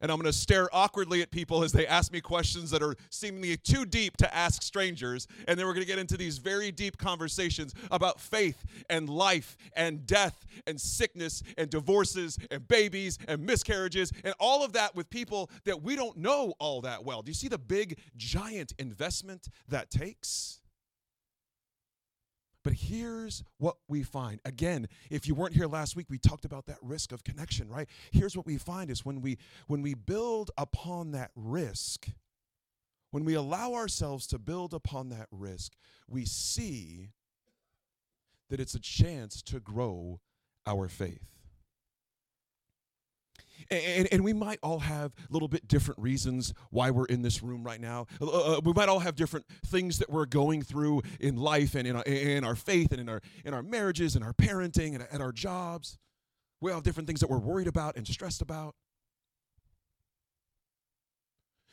and 0.00 0.10
I'm 0.10 0.18
going 0.18 0.30
to 0.30 0.32
stare 0.32 0.68
awkwardly 0.74 1.22
at 1.22 1.30
people 1.30 1.64
as 1.64 1.72
they 1.72 1.86
ask 1.86 2.12
me 2.12 2.20
questions 2.20 2.70
that 2.70 2.82
are 2.82 2.94
seemingly 3.10 3.56
too 3.56 3.84
deep 3.84 4.16
to 4.18 4.34
ask 4.34 4.62
strangers. 4.62 5.26
And 5.46 5.58
then 5.58 5.66
we're 5.66 5.74
going 5.74 5.84
to 5.84 5.88
get 5.88 5.98
into 5.98 6.16
these 6.16 6.38
very 6.38 6.70
deep 6.70 6.98
conversations 6.98 7.74
about 7.90 8.20
faith 8.20 8.64
and 8.88 9.08
life 9.08 9.56
and 9.74 10.06
death 10.06 10.46
and 10.66 10.80
sickness 10.80 11.42
and 11.56 11.70
divorces 11.70 12.38
and 12.50 12.66
babies 12.68 13.18
and 13.26 13.44
miscarriages 13.44 14.12
and 14.24 14.34
all 14.38 14.64
of 14.64 14.72
that 14.74 14.94
with 14.94 15.10
people 15.10 15.50
that 15.64 15.82
we 15.82 15.96
don't 15.96 16.16
know 16.16 16.54
all 16.58 16.80
that 16.82 17.04
well. 17.04 17.22
Do 17.22 17.30
you 17.30 17.34
see 17.34 17.48
the 17.48 17.58
big, 17.58 17.98
giant 18.16 18.72
investment 18.78 19.48
that 19.68 19.90
takes? 19.90 20.60
But 22.68 22.76
here's 22.76 23.42
what 23.56 23.78
we 23.88 24.02
find. 24.02 24.40
Again, 24.44 24.88
if 25.08 25.26
you 25.26 25.34
weren't 25.34 25.54
here 25.54 25.66
last 25.66 25.96
week, 25.96 26.04
we 26.10 26.18
talked 26.18 26.44
about 26.44 26.66
that 26.66 26.76
risk 26.82 27.12
of 27.12 27.24
connection, 27.24 27.66
right? 27.66 27.88
Here's 28.10 28.36
what 28.36 28.44
we 28.44 28.58
find 28.58 28.90
is 28.90 29.06
when 29.06 29.22
we 29.22 29.38
when 29.68 29.80
we 29.80 29.94
build 29.94 30.50
upon 30.58 31.12
that 31.12 31.30
risk, 31.34 32.10
when 33.10 33.24
we 33.24 33.32
allow 33.32 33.72
ourselves 33.72 34.26
to 34.26 34.38
build 34.38 34.74
upon 34.74 35.08
that 35.08 35.28
risk, 35.30 35.72
we 36.06 36.26
see 36.26 37.12
that 38.50 38.60
it's 38.60 38.74
a 38.74 38.80
chance 38.80 39.40
to 39.44 39.60
grow 39.60 40.20
our 40.66 40.88
faith. 40.88 41.37
And, 43.70 44.08
and, 44.10 44.24
we 44.24 44.32
might 44.32 44.58
all 44.62 44.78
have 44.78 45.12
a 45.28 45.32
little 45.32 45.48
bit 45.48 45.68
different 45.68 46.00
reasons 46.00 46.54
why 46.70 46.90
we're 46.90 47.04
in 47.04 47.20
this 47.20 47.42
room 47.42 47.62
right 47.62 47.80
now. 47.80 48.06
Uh, 48.18 48.56
uh, 48.56 48.60
we 48.64 48.72
might 48.72 48.88
all 48.88 49.00
have 49.00 49.14
different 49.14 49.44
things 49.66 49.98
that 49.98 50.08
we're 50.08 50.24
going 50.24 50.62
through 50.62 51.02
in 51.20 51.36
life 51.36 51.74
and 51.74 51.86
in 51.86 51.96
our, 51.96 52.02
in 52.04 52.44
our 52.44 52.56
faith 52.56 52.92
and 52.92 53.00
in 53.00 53.10
our, 53.10 53.20
in 53.44 53.52
our 53.52 53.62
marriages 53.62 54.16
and 54.16 54.24
our 54.24 54.32
parenting 54.32 54.94
and 54.94 55.06
at 55.12 55.20
our 55.20 55.32
jobs. 55.32 55.98
We 56.62 56.70
all 56.70 56.78
have 56.78 56.84
different 56.84 57.06
things 57.06 57.20
that 57.20 57.28
we're 57.28 57.38
worried 57.38 57.68
about 57.68 57.96
and 57.96 58.06
stressed 58.06 58.40
about. 58.40 58.74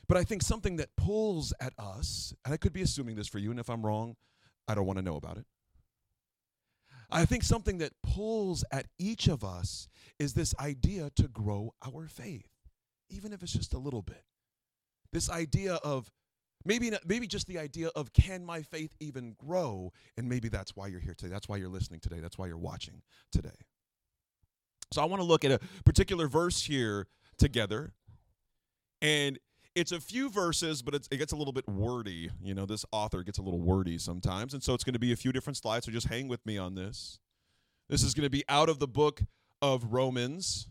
But 0.07 0.17
I 0.17 0.23
think 0.23 0.41
something 0.41 0.75
that 0.75 0.89
pulls 0.97 1.53
at 1.59 1.73
us, 1.79 2.33
and 2.43 2.53
I 2.53 2.57
could 2.57 2.73
be 2.73 2.81
assuming 2.81 3.15
this 3.15 3.27
for 3.27 3.39
you, 3.39 3.51
and 3.51 3.59
if 3.59 3.69
I'm 3.69 3.85
wrong, 3.85 4.15
I 4.67 4.75
don't 4.75 4.85
want 4.85 4.99
to 4.99 5.03
know 5.03 5.15
about 5.15 5.37
it. 5.37 5.45
I 7.11 7.25
think 7.25 7.43
something 7.43 7.77
that 7.79 7.93
pulls 8.03 8.63
at 8.71 8.87
each 8.97 9.27
of 9.27 9.43
us 9.43 9.87
is 10.19 10.33
this 10.33 10.53
idea 10.59 11.09
to 11.15 11.27
grow 11.27 11.73
our 11.85 12.07
faith, 12.07 12.49
even 13.09 13.33
if 13.33 13.43
it's 13.43 13.53
just 13.53 13.73
a 13.73 13.79
little 13.79 14.01
bit. 14.01 14.23
This 15.11 15.29
idea 15.29 15.75
of 15.75 16.11
maybe 16.65 16.91
maybe 17.05 17.27
just 17.27 17.47
the 17.47 17.59
idea 17.59 17.89
of 17.95 18.13
can 18.13 18.45
my 18.45 18.61
faith 18.61 18.95
even 18.99 19.35
grow? 19.37 19.91
And 20.17 20.27
maybe 20.27 20.49
that's 20.49 20.75
why 20.75 20.87
you're 20.87 20.99
here 20.99 21.15
today. 21.15 21.31
That's 21.31 21.47
why 21.47 21.57
you're 21.57 21.69
listening 21.69 21.99
today. 21.99 22.19
That's 22.19 22.37
why 22.37 22.47
you're 22.47 22.57
watching 22.57 23.01
today. 23.31 23.49
So 24.91 25.01
I 25.01 25.05
want 25.05 25.21
to 25.21 25.25
look 25.25 25.43
at 25.43 25.51
a 25.51 25.59
particular 25.83 26.27
verse 26.27 26.63
here 26.63 27.07
together. 27.37 27.93
And 29.01 29.39
it's 29.75 29.91
a 29.91 29.99
few 29.99 30.29
verses, 30.29 30.81
but 30.81 30.95
it 30.95 31.17
gets 31.17 31.33
a 31.33 31.35
little 31.35 31.51
bit 31.51 31.67
wordy. 31.67 32.29
You 32.41 32.53
know, 32.53 32.65
this 32.65 32.85
author 32.91 33.23
gets 33.23 33.37
a 33.37 33.41
little 33.41 33.59
wordy 33.59 33.97
sometimes. 33.97 34.53
And 34.53 34.63
so 34.63 34.73
it's 34.73 34.85
going 34.85 34.93
to 34.93 34.99
be 34.99 35.11
a 35.11 35.17
few 35.17 35.33
different 35.33 35.57
slides. 35.57 35.85
So 35.85 35.91
just 35.91 36.07
hang 36.07 36.29
with 36.29 36.45
me 36.45 36.57
on 36.57 36.75
this. 36.75 37.19
This 37.89 38.01
is 38.01 38.13
going 38.13 38.23
to 38.23 38.29
be 38.29 38.43
out 38.47 38.69
of 38.69 38.79
the 38.79 38.87
book 38.87 39.21
of 39.61 39.93
Romans. 39.93 40.67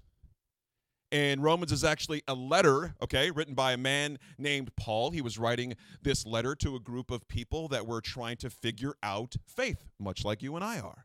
And 1.12 1.42
Romans 1.42 1.70
is 1.70 1.84
actually 1.84 2.22
a 2.26 2.34
letter, 2.34 2.96
okay, 3.00 3.30
written 3.30 3.54
by 3.54 3.72
a 3.72 3.76
man 3.76 4.18
named 4.36 4.74
Paul. 4.76 5.12
He 5.12 5.20
was 5.20 5.38
writing 5.38 5.76
this 6.02 6.26
letter 6.26 6.56
to 6.56 6.74
a 6.74 6.80
group 6.80 7.10
of 7.10 7.28
people 7.28 7.68
that 7.68 7.86
were 7.86 8.00
trying 8.00 8.36
to 8.38 8.50
figure 8.50 8.94
out 9.02 9.36
faith, 9.46 9.84
much 10.00 10.24
like 10.24 10.42
you 10.42 10.56
and 10.56 10.64
I 10.64 10.80
are. 10.80 11.04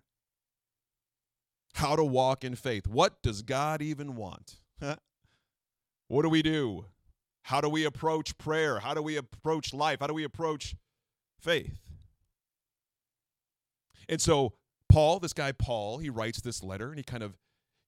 How 1.75 1.95
to 1.95 2.03
walk 2.03 2.43
in 2.43 2.55
faith. 2.55 2.87
What 2.87 3.21
does 3.21 3.43
God 3.43 3.81
even 3.81 4.15
want? 4.15 4.55
what 6.07 6.23
do 6.23 6.29
we 6.29 6.41
do? 6.41 6.85
How 7.43 7.61
do 7.61 7.69
we 7.69 7.85
approach 7.85 8.37
prayer? 8.37 8.79
How 8.79 8.93
do 8.93 9.01
we 9.01 9.15
approach 9.15 9.73
life? 9.73 9.99
How 10.01 10.07
do 10.07 10.13
we 10.13 10.23
approach 10.23 10.75
faith? 11.39 11.79
And 14.07 14.19
so 14.19 14.53
Paul, 14.89 15.19
this 15.19 15.33
guy 15.33 15.51
Paul, 15.51 15.99
he 15.99 16.09
writes 16.09 16.41
this 16.41 16.63
letter 16.63 16.89
and 16.89 16.97
he 16.97 17.03
kind 17.03 17.23
of 17.23 17.37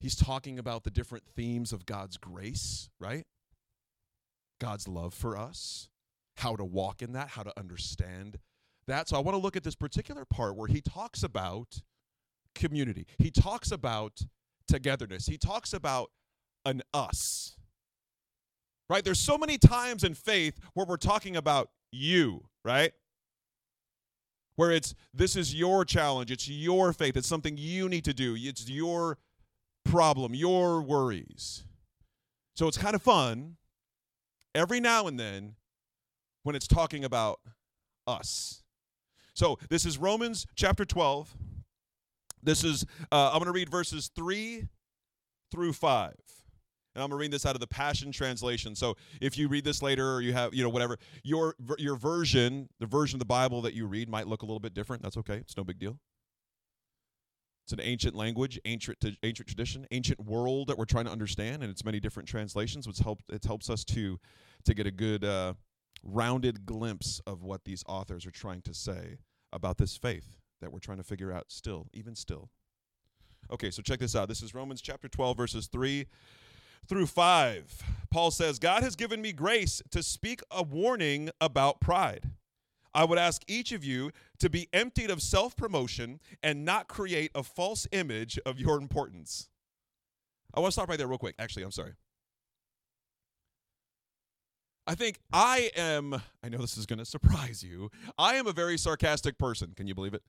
he's 0.02 0.16
talking 0.16 0.60
about 0.60 0.84
the 0.84 0.92
different 0.92 1.24
themes 1.36 1.72
of 1.72 1.86
God's 1.86 2.18
grace, 2.18 2.90
right? 3.00 3.26
God's 4.60 4.88
love 4.88 5.14
for 5.14 5.38
us, 5.38 5.90
how 6.38 6.56
to 6.56 6.66
walk 6.66 7.02
in 7.02 7.14
that, 7.14 7.30
how 7.30 7.44
to 7.44 7.58
understand 7.58 8.40
that. 8.88 9.08
So 9.08 9.16
I 9.16 9.20
want 9.20 9.36
to 9.36 9.42
look 9.42 9.56
at 9.56 9.64
this 9.64 9.76
particular 9.76 10.26
part 10.26 10.56
where 10.56 10.68
he 10.68 10.82
talks 10.82 11.24
about 11.24 11.82
community. 12.54 13.08
He 13.18 13.32
talks 13.32 13.72
about 13.72 14.22
togetherness. 14.68 15.28
He 15.28 15.38
talks 15.38 15.74
about 15.74 16.12
an 16.66 16.82
us. 16.94 17.56
Right? 18.90 19.04
There's 19.04 19.20
so 19.20 19.38
many 19.38 19.58
times 19.58 20.04
in 20.04 20.14
faith 20.14 20.60
where 20.74 20.86
we're 20.86 20.98
talking 20.98 21.38
about 21.38 21.70
you, 21.92 22.44
right? 22.66 22.92
Where 24.58 24.72
it's 24.72 24.94
this 25.14 25.36
is 25.36 25.56
your 25.56 25.86
challenge, 25.86 26.30
it's 26.30 26.48
your 26.48 26.92
faith, 26.92 27.16
it's 27.16 27.28
something 27.28 27.56
you 27.58 27.88
need 27.88 28.04
to 28.06 28.14
do, 28.14 28.36
it's 28.38 28.70
your 28.70 29.18
problem, 29.86 30.34
your 30.34 30.82
worries. 30.82 31.64
So 32.56 32.68
it's 32.68 32.78
kind 32.78 32.96
of 32.96 33.02
fun 33.02 33.58
every 34.54 34.80
now 34.80 35.08
and 35.08 35.20
then 35.20 35.56
when 36.44 36.56
it's 36.56 36.68
talking 36.68 37.04
about 37.04 37.40
us. 38.08 38.64
So 39.34 39.58
this 39.70 39.86
is 39.86 39.98
Romans 39.98 40.46
chapter 40.56 40.86
12. 40.86 41.34
This 42.44 42.64
is, 42.64 42.86
uh, 43.12 43.32
I'm 43.32 43.40
going 43.40 43.46
to 43.46 43.52
read 43.52 43.70
verses 43.70 44.12
3 44.16 44.68
through 45.52 45.74
5. 45.74 46.14
And 46.94 47.02
I'm 47.02 47.10
going 47.10 47.20
to 47.20 47.22
read 47.22 47.32
this 47.32 47.46
out 47.46 47.56
of 47.56 47.62
the 47.62 47.68
Passion 47.68 48.12
Translation. 48.12 48.76
So 48.76 48.96
if 49.22 49.38
you 49.38 49.48
read 49.48 49.64
this 49.64 49.82
later 49.82 50.16
or 50.16 50.22
you 50.22 50.34
have, 50.34 50.54
you 50.54 50.64
know, 50.64 50.70
whatever, 50.70 50.98
your, 51.24 51.56
your 51.78 51.96
version, 51.96 52.68
the 52.80 52.86
version 52.86 53.16
of 53.16 53.20
the 53.20 53.26
Bible 53.26 53.62
that 53.62 53.74
you 53.74 53.86
read 53.86 54.10
might 54.10 54.28
look 54.28 54.42
a 54.42 54.46
little 54.46 54.60
bit 54.60 54.74
different. 54.74 55.02
That's 55.02 55.18
okay. 55.18 55.38
It's 55.38 55.56
no 55.56 55.64
big 55.64 55.80
deal. 55.80 56.00
It's 57.72 57.80
an 57.80 57.88
ancient 57.88 58.16
language, 58.16 58.60
ancient, 58.66 58.98
ancient 59.24 59.48
tradition, 59.48 59.88
ancient 59.92 60.20
world 60.20 60.68
that 60.68 60.78
we're 60.78 60.84
trying 60.84 61.06
to 61.06 61.12
understand, 61.12 61.64
and 61.64 61.72
it's 61.72 61.86
many 61.86 62.02
different 62.02 62.28
translations, 62.28 62.86
which 62.86 62.98
help, 62.98 63.22
it 63.30 63.46
helps 63.46 63.70
us 63.70 63.86
to, 63.86 64.20
to 64.66 64.74
get 64.74 64.88
a 64.88 64.92
good 64.92 65.24
uh, 65.24 65.54
rounded 66.04 66.66
glimpse 66.66 67.22
of 67.26 67.44
what 67.44 67.64
these 67.64 67.82
authors 67.88 68.26
are 68.26 68.32
trying 68.32 68.62
to 68.64 68.74
say 68.74 69.20
about 69.54 69.78
this 69.78 69.96
faith 69.96 70.36
that 70.60 70.74
we're 70.74 70.80
trying 70.80 70.98
to 70.98 71.04
figure 71.04 71.32
out 71.32 71.46
still, 71.48 71.88
even 71.94 72.14
still. 72.14 72.50
Okay, 73.50 73.72
so 73.72 73.82
check 73.82 74.00
this 74.00 74.18
out. 74.18 74.28
This 74.28 74.44
is 74.44 74.54
Romans 74.54 74.82
chapter 74.82 75.08
12, 75.08 75.38
verses 75.38 75.68
3 75.68 76.08
through 76.90 77.08
5. 77.08 77.84
Paul 78.10 78.32
says, 78.32 78.60
God 78.60 78.84
has 78.84 78.98
given 78.98 79.22
me 79.22 79.32
grace 79.32 79.82
to 79.92 80.04
speak 80.04 80.42
a 80.52 80.62
warning 80.62 81.30
about 81.40 81.80
pride. 81.80 82.32
I 82.94 83.06
would 83.06 83.18
ask 83.18 83.42
each 83.48 83.72
of 83.72 83.84
you 83.84 84.12
to 84.40 84.50
be 84.50 84.68
emptied 84.74 85.10
of 85.10 85.22
self 85.22 85.56
promotion 85.56 86.20
and 86.44 86.66
not 86.66 86.88
create 86.88 87.32
a 87.34 87.44
false 87.44 87.88
image 87.92 88.38
of 88.46 88.60
your 88.60 88.78
importance. 88.78 89.50
I 90.54 90.60
want 90.60 90.72
to 90.72 90.74
stop 90.74 90.90
right 90.90 90.98
there, 90.98 91.08
real 91.08 91.18
quick. 91.18 91.36
Actually, 91.40 91.64
I'm 91.64 91.72
sorry. 91.72 91.94
I 94.88 94.96
think 94.96 95.20
I 95.32 95.72
am, 95.78 96.22
I 96.44 96.50
know 96.50 96.58
this 96.58 96.78
is 96.78 96.86
going 96.86 97.00
to 97.00 97.06
surprise 97.06 97.64
you. 97.64 97.90
I 98.18 98.36
am 98.36 98.48
a 98.48 98.52
very 98.52 98.78
sarcastic 98.78 99.38
person. 99.38 99.74
Can 99.76 99.88
you 99.88 99.96
believe 99.96 100.14
it? 100.14 100.24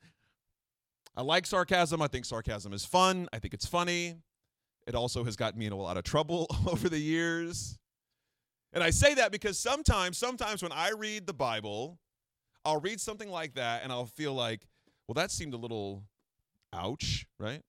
I 1.17 1.23
like 1.23 1.47
sarcasm. 1.47 2.01
I 2.01 2.07
think 2.07 2.25
sarcasm 2.25 2.73
is 2.73 2.85
fun. 2.85 3.29
I 3.33 3.39
think 3.39 3.55
it's 3.55 3.67
funny. 3.67 4.17
It 4.87 4.95
also 4.95 5.25
has 5.25 5.37
gotten 5.37 5.59
me 5.59 5.67
in 5.67 5.73
a 5.73 5.77
lot 5.77 5.97
of 5.97 6.05
trouble 6.05 6.47
over 6.67 6.89
the 6.89 6.99
years. 6.99 7.79
And 8.73 8.83
I 8.83 8.91
say 8.91 9.15
that 9.15 9.33
because 9.33 9.59
sometimes, 9.59 10.17
sometimes 10.17 10.63
when 10.63 10.73
I 10.73 10.91
read 10.91 11.27
the 11.27 11.35
Bible, 11.35 11.99
I'll 12.65 12.81
read 12.81 13.01
something 13.01 13.31
like 13.31 13.55
that 13.55 13.83
and 13.83 13.93
I'll 13.93 14.07
feel 14.07 14.35
like, 14.35 14.67
well, 15.07 15.15
that 15.15 15.31
seemed 15.31 15.55
a 15.55 15.57
little 15.57 16.05
ouch, 16.73 17.27
right? 17.39 17.63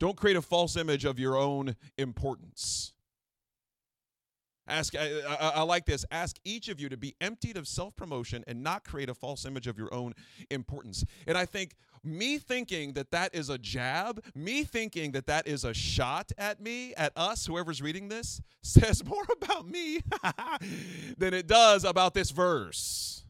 Don't 0.00 0.16
create 0.16 0.36
a 0.36 0.42
false 0.42 0.76
image 0.76 1.04
of 1.04 1.18
your 1.18 1.36
own 1.36 1.76
importance. 1.98 2.93
Ask, 4.66 4.94
I, 4.96 5.20
I, 5.28 5.48
I, 5.56 5.62
like 5.62 5.84
this. 5.84 6.06
Ask 6.10 6.36
each 6.44 6.68
of 6.68 6.80
you 6.80 6.88
to 6.88 6.96
be 6.96 7.14
emptied 7.20 7.58
of 7.58 7.68
self 7.68 7.94
promotion 7.96 8.44
and 8.46 8.62
not 8.62 8.82
create 8.82 9.10
a 9.10 9.14
false 9.14 9.44
image 9.44 9.66
of 9.66 9.76
your 9.76 9.92
own 9.92 10.14
importance. 10.50 11.04
And 11.26 11.36
I 11.36 11.44
think 11.44 11.74
me 12.02 12.38
thinking 12.38 12.94
that 12.94 13.10
that 13.10 13.34
is 13.34 13.50
a 13.50 13.58
jab, 13.58 14.24
me 14.34 14.64
thinking 14.64 15.12
that 15.12 15.26
that 15.26 15.46
is 15.46 15.64
a 15.64 15.74
shot 15.74 16.32
at 16.38 16.60
me, 16.60 16.94
at 16.94 17.12
us, 17.14 17.44
whoever's 17.44 17.82
reading 17.82 18.08
this, 18.08 18.40
says 18.62 19.04
more 19.04 19.24
about 19.30 19.68
me 19.68 20.00
than 21.18 21.34
it 21.34 21.46
does 21.46 21.84
about 21.84 22.14
this 22.14 22.30
verse. 22.30 23.24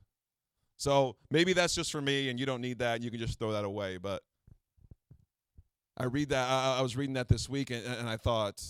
So 0.76 1.16
maybe 1.30 1.52
that's 1.52 1.74
just 1.74 1.90
for 1.90 2.00
me 2.00 2.28
and 2.28 2.38
you 2.38 2.46
don't 2.46 2.60
need 2.60 2.78
that. 2.78 3.02
You 3.02 3.10
can 3.10 3.18
just 3.18 3.38
throw 3.38 3.52
that 3.52 3.64
away. 3.64 3.96
But 3.96 4.22
I 5.96 6.04
read 6.04 6.28
that, 6.30 6.48
I, 6.48 6.78
I 6.78 6.82
was 6.82 6.96
reading 6.96 7.14
that 7.14 7.28
this 7.28 7.48
week 7.48 7.70
and, 7.70 7.84
and 7.86 8.08
I 8.08 8.16
thought, 8.16 8.60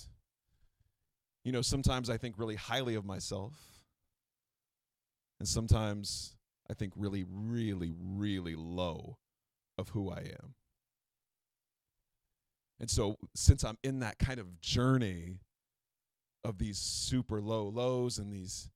you 1.44 1.52
know, 1.52 1.62
sometimes 1.62 2.08
I 2.08 2.16
think 2.16 2.38
really 2.38 2.56
highly 2.56 2.94
of 2.94 3.04
myself. 3.04 3.52
And 5.38 5.48
sometimes 5.48 6.36
I 6.70 6.74
think 6.74 6.92
really, 6.96 7.24
really, 7.28 7.92
really 7.98 8.54
low 8.54 9.18
of 9.76 9.90
who 9.90 10.10
I 10.10 10.20
am. 10.20 10.54
And 12.80 12.90
so, 12.90 13.16
since 13.34 13.62
I'm 13.62 13.78
in 13.84 14.00
that 14.00 14.18
kind 14.18 14.40
of 14.40 14.60
journey 14.60 15.38
of 16.44 16.58
these 16.58 16.78
super 16.78 17.40
low 17.40 17.68
lows 17.68 18.18
and 18.18 18.32
these 18.32 18.70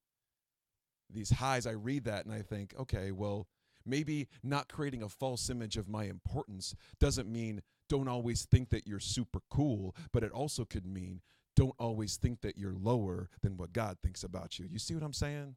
these 1.11 1.31
highs, 1.31 1.67
I 1.67 1.73
read 1.73 2.05
that 2.05 2.27
and 2.27 2.35
I 2.35 2.43
think, 2.43 2.75
okay, 2.79 3.11
well, 3.13 3.47
maybe 3.85 4.29
not 4.43 4.69
creating 4.69 5.03
a 5.03 5.09
false 5.09 5.49
image 5.49 5.77
of 5.77 5.89
my 5.89 6.05
importance 6.05 6.75
doesn't 7.01 7.31
mean 7.31 7.63
don't 7.89 8.09
always 8.09 8.45
think 8.45 8.69
that 8.69 8.87
you're 8.87 9.01
super 9.01 9.41
cool, 9.51 9.97
but 10.13 10.23
it 10.23 10.31
also 10.31 10.65
could 10.67 10.85
mean 10.85 11.23
don't 11.59 11.75
always 11.81 12.17
think 12.17 12.41
that 12.43 12.57
you're 12.57 12.73
lower 12.73 13.29
than 13.43 13.57
what 13.57 13.73
God 13.73 13.97
thinks 14.01 14.23
about 14.23 14.61
you. 14.61 14.69
You 14.71 14.79
see 14.79 14.95
what 14.95 15.03
I'm 15.03 15.13
saying? 15.13 15.57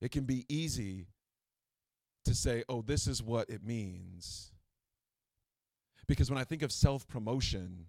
It 0.00 0.10
can 0.10 0.24
be 0.24 0.46
easy 0.48 1.08
to 2.24 2.34
say, 2.34 2.64
oh, 2.70 2.80
this 2.80 3.06
is 3.06 3.22
what 3.22 3.50
it 3.50 3.62
means. 3.62 4.50
Because 6.08 6.30
when 6.30 6.38
I 6.38 6.44
think 6.44 6.62
of 6.62 6.72
self 6.72 7.06
promotion, 7.06 7.84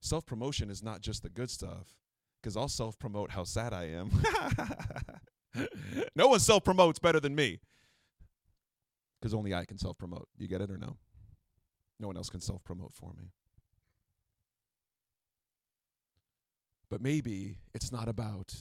self 0.00 0.24
promotion 0.24 0.70
is 0.70 0.82
not 0.82 1.02
just 1.02 1.22
the 1.22 1.28
good 1.28 1.50
stuff, 1.50 1.86
because 2.40 2.56
I'll 2.56 2.66
self 2.66 2.98
promote 2.98 3.30
how 3.30 3.44
sad 3.44 3.74
I 3.74 3.84
am. 3.84 4.10
no 6.16 6.28
one 6.28 6.40
self 6.40 6.64
promotes 6.64 6.98
better 6.98 7.20
than 7.20 7.34
me, 7.34 7.60
because 9.20 9.34
only 9.34 9.52
I 9.52 9.66
can 9.66 9.76
self 9.76 9.98
promote. 9.98 10.26
You 10.38 10.48
get 10.48 10.62
it 10.62 10.70
or 10.70 10.78
no? 10.78 10.96
No 11.98 12.06
one 12.06 12.16
else 12.16 12.30
can 12.30 12.40
self 12.40 12.64
promote 12.64 12.94
for 12.94 13.12
me. 13.12 13.30
But 16.90 17.00
maybe 17.00 17.58
it's 17.74 17.92
not 17.92 18.08
about 18.08 18.54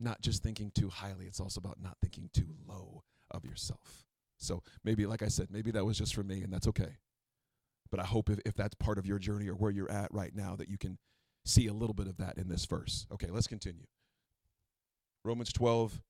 not 0.00 0.20
just 0.20 0.42
thinking 0.42 0.70
too 0.74 0.88
highly, 0.88 1.26
it's 1.26 1.40
also 1.40 1.60
about 1.60 1.80
not 1.82 1.96
thinking 2.00 2.30
too 2.32 2.54
low 2.66 3.02
of 3.30 3.44
yourself. 3.44 4.04
So 4.38 4.62
maybe, 4.84 5.06
like 5.06 5.22
I 5.22 5.28
said, 5.28 5.48
maybe 5.50 5.70
that 5.72 5.84
was 5.84 5.98
just 5.98 6.14
for 6.14 6.22
me, 6.22 6.42
and 6.42 6.52
that's 6.52 6.68
okay. 6.68 6.98
But 7.90 8.00
I 8.00 8.04
hope 8.04 8.28
if, 8.30 8.40
if 8.44 8.54
that's 8.54 8.74
part 8.74 8.98
of 8.98 9.06
your 9.06 9.18
journey 9.18 9.48
or 9.48 9.54
where 9.54 9.70
you're 9.70 9.90
at 9.90 10.12
right 10.12 10.34
now, 10.34 10.56
that 10.56 10.68
you 10.68 10.78
can 10.78 10.98
see 11.44 11.66
a 11.66 11.72
little 11.72 11.94
bit 11.94 12.06
of 12.06 12.16
that 12.18 12.38
in 12.38 12.48
this 12.48 12.64
verse. 12.64 13.06
Okay, 13.12 13.28
let's 13.30 13.46
continue. 13.46 13.86
Romans 15.24 15.52
12, 15.52 16.00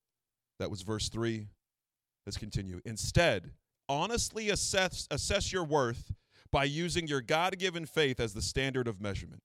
that 0.58 0.70
was 0.70 0.82
verse 0.82 1.08
3. 1.08 1.48
Let's 2.26 2.38
continue. 2.38 2.80
Instead, 2.84 3.52
honestly 3.88 4.50
assess, 4.50 5.06
assess 5.10 5.52
your 5.52 5.64
worth 5.64 6.12
by 6.50 6.64
using 6.64 7.06
your 7.06 7.20
God 7.20 7.58
given 7.58 7.84
faith 7.84 8.20
as 8.20 8.32
the 8.32 8.42
standard 8.42 8.88
of 8.88 9.00
measurement. 9.00 9.42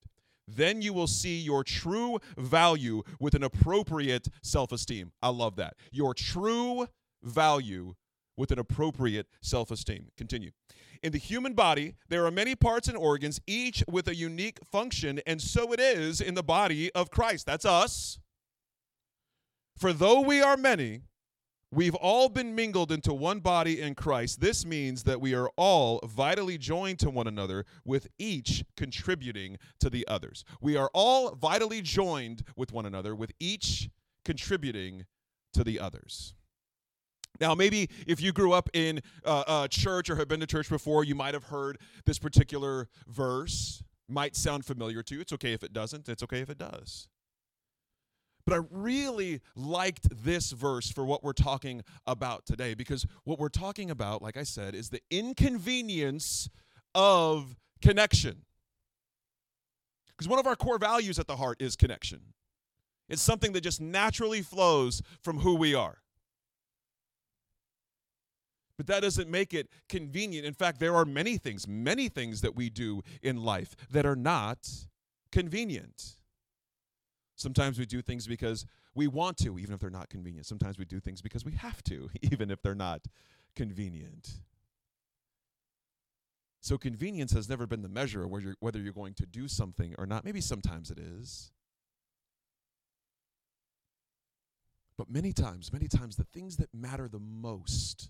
Then 0.56 0.82
you 0.82 0.94
will 0.94 1.08
see 1.08 1.38
your 1.38 1.64
true 1.64 2.20
value 2.38 3.04
with 3.20 3.36
an 3.36 3.44
appropriate 3.44 4.28
self 4.42 4.72
esteem. 4.72 5.12
I 5.22 5.30
love 5.30 5.56
that. 5.58 5.76
Your 5.92 6.14
true 6.14 6.88
value 7.24 7.96
with 8.38 8.52
an 8.52 8.60
appropriate 8.60 9.28
self 9.42 9.70
esteem. 9.70 10.08
Continue. 10.18 10.52
In 11.02 11.12
the 11.12 11.18
human 11.18 11.54
body, 11.54 11.96
there 12.10 12.26
are 12.26 12.32
many 12.32 12.56
parts 12.56 12.88
and 12.88 12.98
organs, 12.98 13.40
each 13.48 13.84
with 13.88 14.08
a 14.08 14.16
unique 14.16 14.60
function, 14.70 15.22
and 15.26 15.42
so 15.42 15.72
it 15.72 15.80
is 15.80 16.20
in 16.20 16.34
the 16.34 16.44
body 16.44 16.92
of 16.94 17.10
Christ. 17.10 17.46
That's 17.46 17.66
us. 17.66 18.20
For 19.78 19.94
though 19.94 20.20
we 20.20 20.42
are 20.42 20.58
many, 20.58 21.04
We've 21.72 21.96
all 21.96 22.30
been 22.30 22.56
mingled 22.56 22.92
into 22.92 23.14
one 23.14 23.42
body 23.42 23.80
in 23.80 23.94
Christ. 23.94 24.42
This 24.42 24.66
means 24.66 25.04
that 25.04 25.22
we 25.22 25.36
are 25.36 25.52
all 25.56 26.00
vitally 26.04 26.58
joined 26.58 26.98
to 27.00 27.12
one 27.12 27.28
another, 27.28 27.66
with 27.86 28.08
each 28.18 28.66
contributing 28.76 29.58
to 29.80 29.90
the 29.90 30.08
others. 30.08 30.44
We 30.62 30.76
are 30.78 30.90
all 30.96 31.36
vitally 31.36 31.84
joined 31.84 32.44
with 32.56 32.72
one 32.72 32.88
another, 32.88 33.16
with 33.16 33.34
each 33.40 33.90
contributing 34.26 35.06
to 35.54 35.64
the 35.64 35.80
others. 35.80 36.34
Now, 37.40 37.54
maybe 37.54 37.90
if 38.08 38.20
you 38.20 38.34
grew 38.34 38.52
up 38.52 38.70
in 38.74 39.02
uh, 39.24 39.44
uh, 39.46 39.68
church 39.68 40.10
or 40.10 40.16
have 40.16 40.28
been 40.28 40.40
to 40.40 40.48
church 40.48 40.70
before, 40.70 41.04
you 41.04 41.14
might 41.14 41.36
have 41.36 41.46
heard 41.46 41.78
this 42.06 42.18
particular 42.18 42.90
verse. 43.08 43.84
Might 44.08 44.36
sound 44.36 44.66
familiar 44.66 45.04
to 45.04 45.16
you. 45.16 45.22
It's 45.22 45.34
okay 45.34 45.54
if 45.54 45.64
it 45.64 45.72
doesn't, 45.72 46.10
it's 46.10 46.24
okay 46.24 46.40
if 46.40 46.50
it 46.50 46.58
does. 46.58 47.08
But 48.50 48.64
I 48.64 48.66
really 48.72 49.42
liked 49.56 50.24
this 50.24 50.54
verse 50.54 50.90
for 50.90 51.06
what 51.06 51.24
we're 51.24 51.34
talking 51.34 51.84
about 52.08 52.48
today 52.48 52.74
because 52.74 53.06
what 53.24 53.38
we're 53.38 53.48
talking 53.48 53.92
about, 53.92 54.24
like 54.24 54.38
I 54.38 54.42
said, 54.42 54.74
is 54.74 54.90
the 54.90 55.02
inconvenience 55.12 56.50
of 56.96 57.56
connection. 57.80 58.42
Because 60.08 60.28
one 60.28 60.40
of 60.40 60.48
our 60.48 60.56
core 60.56 60.80
values 60.80 61.20
at 61.20 61.28
the 61.28 61.36
heart 61.36 61.62
is 61.62 61.76
connection. 61.76 62.22
It's 63.08 63.22
something 63.22 63.52
that 63.52 63.62
just 63.62 63.80
naturally 63.80 64.42
flows 64.42 65.04
from 65.22 65.38
who 65.42 65.54
we 65.54 65.76
are. 65.76 66.00
But 68.78 68.88
that 68.88 69.02
doesn't 69.02 69.30
make 69.30 69.54
it 69.54 69.70
convenient. 69.90 70.48
In 70.48 70.56
fact, 70.56 70.80
there 70.80 70.96
are 70.96 71.06
many 71.06 71.38
things, 71.38 71.68
many 71.68 72.10
things 72.10 72.42
that 72.42 72.56
we 72.56 72.72
do 72.72 73.04
in 73.22 73.44
life 73.44 73.76
that 73.92 74.08
are 74.08 74.16
not 74.16 74.68
convenient. 75.32 76.16
Sometimes 77.40 77.80
we 77.80 77.86
do 77.86 78.02
things 78.02 78.28
because 78.28 78.66
we 78.94 79.08
want 79.08 79.38
to, 79.38 79.58
even 79.58 79.74
if 79.74 79.80
they're 79.80 79.90
not 79.90 80.10
convenient. 80.10 80.46
Sometimes 80.46 80.78
we 80.78 80.84
do 80.84 81.00
things 81.00 81.22
because 81.22 81.46
we 81.46 81.54
have 81.54 81.82
to, 81.86 82.10
even 82.22 82.52
if 82.52 82.62
they're 82.62 82.76
not 82.76 83.06
convenient. 83.56 84.42
So, 86.60 86.78
convenience 86.78 87.32
has 87.32 87.48
never 87.48 87.66
been 87.66 87.82
the 87.82 87.88
measure 87.88 88.26
of 88.26 88.30
whether 88.30 88.44
you're, 88.44 88.56
whether 88.60 88.80
you're 88.80 88.92
going 88.92 89.14
to 89.14 89.26
do 89.26 89.48
something 89.48 89.96
or 89.98 90.06
not. 90.06 90.26
Maybe 90.26 90.42
sometimes 90.42 90.92
it 90.92 91.00
is. 91.00 91.54
But 94.98 95.10
many 95.10 95.32
times, 95.32 95.72
many 95.72 95.88
times, 95.88 96.18
the 96.18 96.26
things 96.26 96.58
that 96.58 96.74
matter 96.74 97.08
the 97.08 97.22
most 97.22 98.10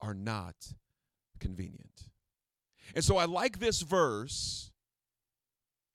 are 0.00 0.14
not 0.14 0.56
convenient. 1.38 2.08
And 2.96 3.04
so 3.04 3.16
I 3.16 3.26
like 3.26 3.60
this 3.60 3.82
verse 3.82 4.71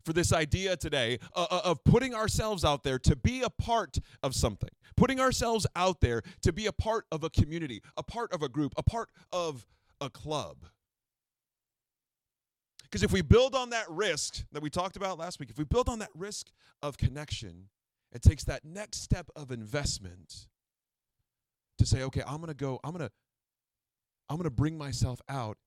for 0.08 0.14
this 0.14 0.32
idea 0.32 0.78
today 0.78 1.20
uh, 1.36 1.48
uh, 1.52 1.62
of 1.66 1.84
putting 1.84 2.16
ourselves 2.16 2.64
out 2.64 2.82
there 2.82 2.98
to 2.98 3.14
be 3.14 3.42
a 3.42 3.50
part 3.50 3.98
of 4.24 4.34
something, 4.34 4.70
putting 4.96 5.20
ourselves 5.20 5.68
out 5.76 6.00
there 6.00 6.22
to 6.42 6.54
be 6.54 6.66
a 6.66 6.72
part 6.72 7.06
of 7.12 7.26
a 7.26 7.30
community, 7.30 7.82
a 7.98 8.04
part 8.04 8.32
of 8.32 8.42
a 8.42 8.48
group, 8.48 8.74
a 8.78 8.84
part 8.84 9.10
of 9.34 9.68
a 10.00 10.10
club. 10.10 10.60
Because 12.84 13.04
if 13.04 13.12
we 13.12 13.22
build 13.22 13.54
on 13.54 13.72
that 13.72 13.86
risk 13.90 14.46
that 14.54 14.64
we 14.64 14.70
talked 14.70 14.96
about 14.96 15.18
last 15.18 15.42
week, 15.42 15.50
if 15.50 15.58
we 15.58 15.66
build 15.66 15.90
on 15.90 16.00
that 16.00 16.12
risk 16.16 16.48
of 16.82 16.98
connection, 16.98 17.68
it 18.14 18.22
takes 18.22 18.46
that 18.46 18.64
next 18.64 19.04
step 19.04 19.30
of 19.36 19.52
investment 19.52 20.48
to 21.80 21.86
say, 21.86 22.04
okay, 22.04 22.22
I'm 22.26 22.38
going 22.38 22.48
to 22.48 22.54
go, 22.54 22.80
I'm 22.82 22.94
going 22.94 23.06
to 23.06 23.12
I'm 24.30 24.38
going 24.38 24.46
to 24.46 24.50
bring 24.52 24.78
myself 24.78 25.22
out 25.28 25.58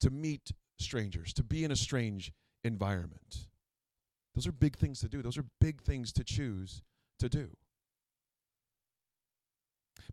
to 0.00 0.10
meet 0.10 0.50
strangers, 0.80 1.32
to 1.34 1.44
be 1.44 1.62
in 1.62 1.70
a 1.70 1.76
strange 1.76 2.32
environment. 2.64 3.46
Those 4.36 4.46
are 4.46 4.52
big 4.52 4.76
things 4.76 5.00
to 5.00 5.08
do. 5.08 5.22
Those 5.22 5.38
are 5.38 5.44
big 5.60 5.82
things 5.82 6.12
to 6.12 6.22
choose 6.22 6.82
to 7.18 7.28
do. 7.28 7.48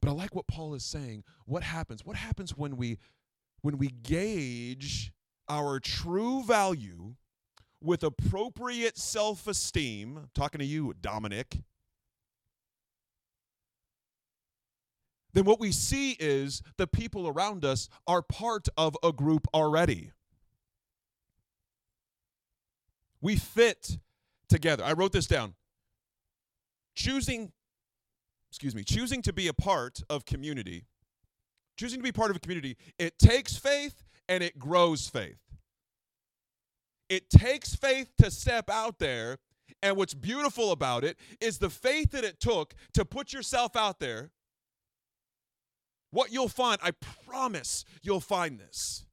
But 0.01 0.10
I 0.10 0.13
like 0.13 0.34
what 0.34 0.48
Paul 0.48 0.74
is 0.74 0.84
saying. 0.84 1.24
What 1.46 1.62
happens? 1.62 2.06
What 2.06 2.15
happens 2.15 2.58
when 2.58 2.77
we 2.77 2.98
when 3.62 3.77
we 3.77 3.89
gauge 3.89 5.12
our 5.48 5.80
true 5.80 6.44
value 6.44 7.15
with 7.82 8.03
appropriate 8.03 8.98
self-esteem? 8.98 10.30
talking 10.34 10.60
to 10.60 10.65
you, 10.65 10.94
Dominic. 11.00 11.60
then 15.34 15.46
what 15.46 15.60
we 15.60 15.72
see 15.72 16.12
is 16.20 16.62
the 16.77 16.88
people 16.88 17.27
around 17.27 17.65
us 17.65 17.89
are 18.08 18.22
part 18.22 18.68
of 18.77 18.96
a 19.03 19.12
group 19.12 19.48
already. 19.53 20.12
We 23.20 23.36
fit 23.36 23.98
together. 24.50 24.84
I 24.84 24.94
wrote 24.94 25.12
this 25.12 25.28
down. 25.28 25.56
Choosing, 26.96 27.52
excuse 28.52 28.76
me, 28.76 28.84
choosing 28.84 29.22
to 29.24 29.34
be 29.34 29.48
a 29.48 29.54
part 29.54 30.02
of 30.10 30.26
community, 30.26 30.86
choosing 31.78 32.00
to 32.00 32.04
be 32.04 32.12
part 32.12 32.30
of 32.30 32.38
a 32.38 32.40
community, 32.40 32.78
it 33.00 33.18
takes 33.18 33.58
faith 33.58 34.04
and 34.30 34.44
it 34.44 34.60
grows 34.60 35.08
faith. 35.08 35.40
It 37.10 37.30
takes 37.30 37.76
faith 37.76 38.12
to 38.22 38.32
step 38.32 38.70
out 38.70 39.00
there. 39.00 39.38
And 39.82 39.98
what's 39.98 40.14
beautiful 40.14 40.72
about 40.72 41.04
it 41.04 41.18
is 41.42 41.58
the 41.58 41.70
faith 41.70 42.12
that 42.12 42.24
it 42.24 42.40
took 42.40 42.74
to 42.94 43.04
put 43.04 43.34
yourself 43.34 43.76
out 43.76 44.00
there 44.00 44.32
what 46.14 46.32
you'll 46.32 46.48
find, 46.48 46.80
I 46.84 46.92
promise 47.26 47.86
you'll 48.04 48.20
find 48.20 48.60
this. 48.60 49.06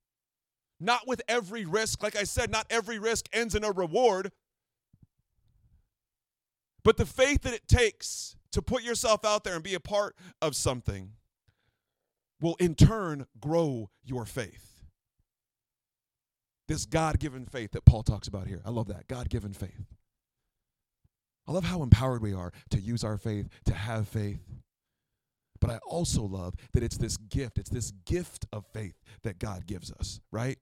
Not 0.78 1.08
with 1.08 1.22
every 1.28 1.64
risk. 1.64 2.02
Like 2.02 2.14
I 2.14 2.24
said, 2.24 2.50
not 2.50 2.66
every 2.68 2.98
risk 2.98 3.26
ends 3.32 3.54
in 3.54 3.64
a 3.64 3.72
reward. 3.72 4.32
But 6.82 6.96
the 6.96 7.06
faith 7.06 7.42
that 7.42 7.54
it 7.54 7.68
takes 7.68 8.36
to 8.52 8.62
put 8.62 8.82
yourself 8.82 9.24
out 9.24 9.44
there 9.44 9.54
and 9.54 9.62
be 9.62 9.74
a 9.74 9.80
part 9.80 10.16
of 10.40 10.56
something 10.56 11.12
will 12.40 12.56
in 12.58 12.74
turn 12.74 13.26
grow 13.40 13.90
your 14.04 14.24
faith. 14.24 14.84
This 16.68 16.86
God 16.86 17.18
given 17.18 17.46
faith 17.46 17.72
that 17.72 17.84
Paul 17.84 18.02
talks 18.02 18.28
about 18.28 18.46
here. 18.46 18.62
I 18.64 18.70
love 18.70 18.88
that. 18.88 19.08
God 19.08 19.28
given 19.28 19.52
faith. 19.52 19.94
I 21.48 21.52
love 21.52 21.64
how 21.64 21.82
empowered 21.82 22.22
we 22.22 22.32
are 22.32 22.52
to 22.70 22.80
use 22.80 23.02
our 23.02 23.16
faith, 23.16 23.48
to 23.64 23.74
have 23.74 24.08
faith. 24.08 24.40
But 25.60 25.70
I 25.70 25.78
also 25.78 26.22
love 26.22 26.54
that 26.72 26.82
it's 26.82 26.96
this 26.96 27.16
gift, 27.16 27.58
it's 27.58 27.70
this 27.70 27.90
gift 28.06 28.46
of 28.52 28.64
faith 28.72 28.94
that 29.24 29.38
God 29.38 29.66
gives 29.66 29.90
us, 29.92 30.20
right? 30.30 30.58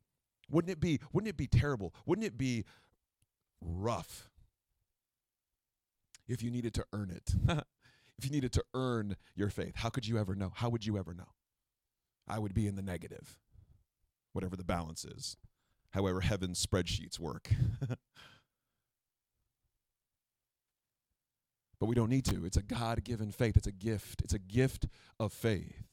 Wouldn't 0.50 0.72
it 0.72 0.80
be 0.80 0.98
wouldn't 1.12 1.28
it 1.28 1.36
be 1.36 1.46
terrible? 1.46 1.94
Wouldn't 2.06 2.26
it 2.26 2.38
be 2.38 2.64
rough 3.60 4.30
if 6.28 6.42
you 6.42 6.50
needed 6.50 6.74
to 6.74 6.84
earn 6.92 7.10
it? 7.10 7.34
if 8.18 8.24
you 8.24 8.30
needed 8.30 8.52
to 8.52 8.64
earn 8.74 9.16
your 9.34 9.50
faith, 9.50 9.76
how 9.76 9.88
could 9.88 10.06
you 10.06 10.18
ever 10.18 10.34
know? 10.34 10.52
How 10.54 10.68
would 10.68 10.86
you 10.86 10.98
ever 10.98 11.14
know? 11.14 11.28
I 12.26 12.38
would 12.38 12.54
be 12.54 12.66
in 12.66 12.76
the 12.76 12.82
negative, 12.82 13.38
whatever 14.32 14.56
the 14.56 14.64
balance 14.64 15.04
is, 15.04 15.36
however 15.92 16.20
heaven's 16.20 16.64
spreadsheets 16.64 17.18
work. 17.18 17.50
But 21.80 21.86
we 21.86 21.94
don't 21.94 22.10
need 22.10 22.24
to. 22.26 22.44
It's 22.44 22.56
a 22.56 22.62
God 22.62 23.04
given 23.04 23.30
faith, 23.30 23.56
it's 23.56 23.66
a 23.66 23.72
gift. 23.72 24.22
It's 24.22 24.34
a 24.34 24.38
gift 24.38 24.86
of 25.20 25.32
faith. 25.32 25.84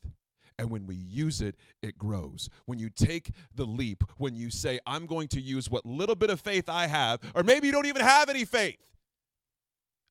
And 0.57 0.69
when 0.69 0.87
we 0.87 0.95
use 0.95 1.41
it, 1.41 1.55
it 1.81 1.97
grows. 1.97 2.49
When 2.65 2.79
you 2.79 2.89
take 2.89 3.31
the 3.53 3.65
leap, 3.65 4.03
when 4.17 4.35
you 4.35 4.49
say, 4.49 4.79
I'm 4.87 5.05
going 5.05 5.27
to 5.29 5.41
use 5.41 5.69
what 5.69 5.85
little 5.85 6.15
bit 6.15 6.29
of 6.29 6.39
faith 6.39 6.69
I 6.69 6.87
have, 6.87 7.19
or 7.35 7.43
maybe 7.43 7.67
you 7.67 7.73
don't 7.73 7.87
even 7.87 8.01
have 8.01 8.29
any 8.29 8.45
faith. 8.45 8.77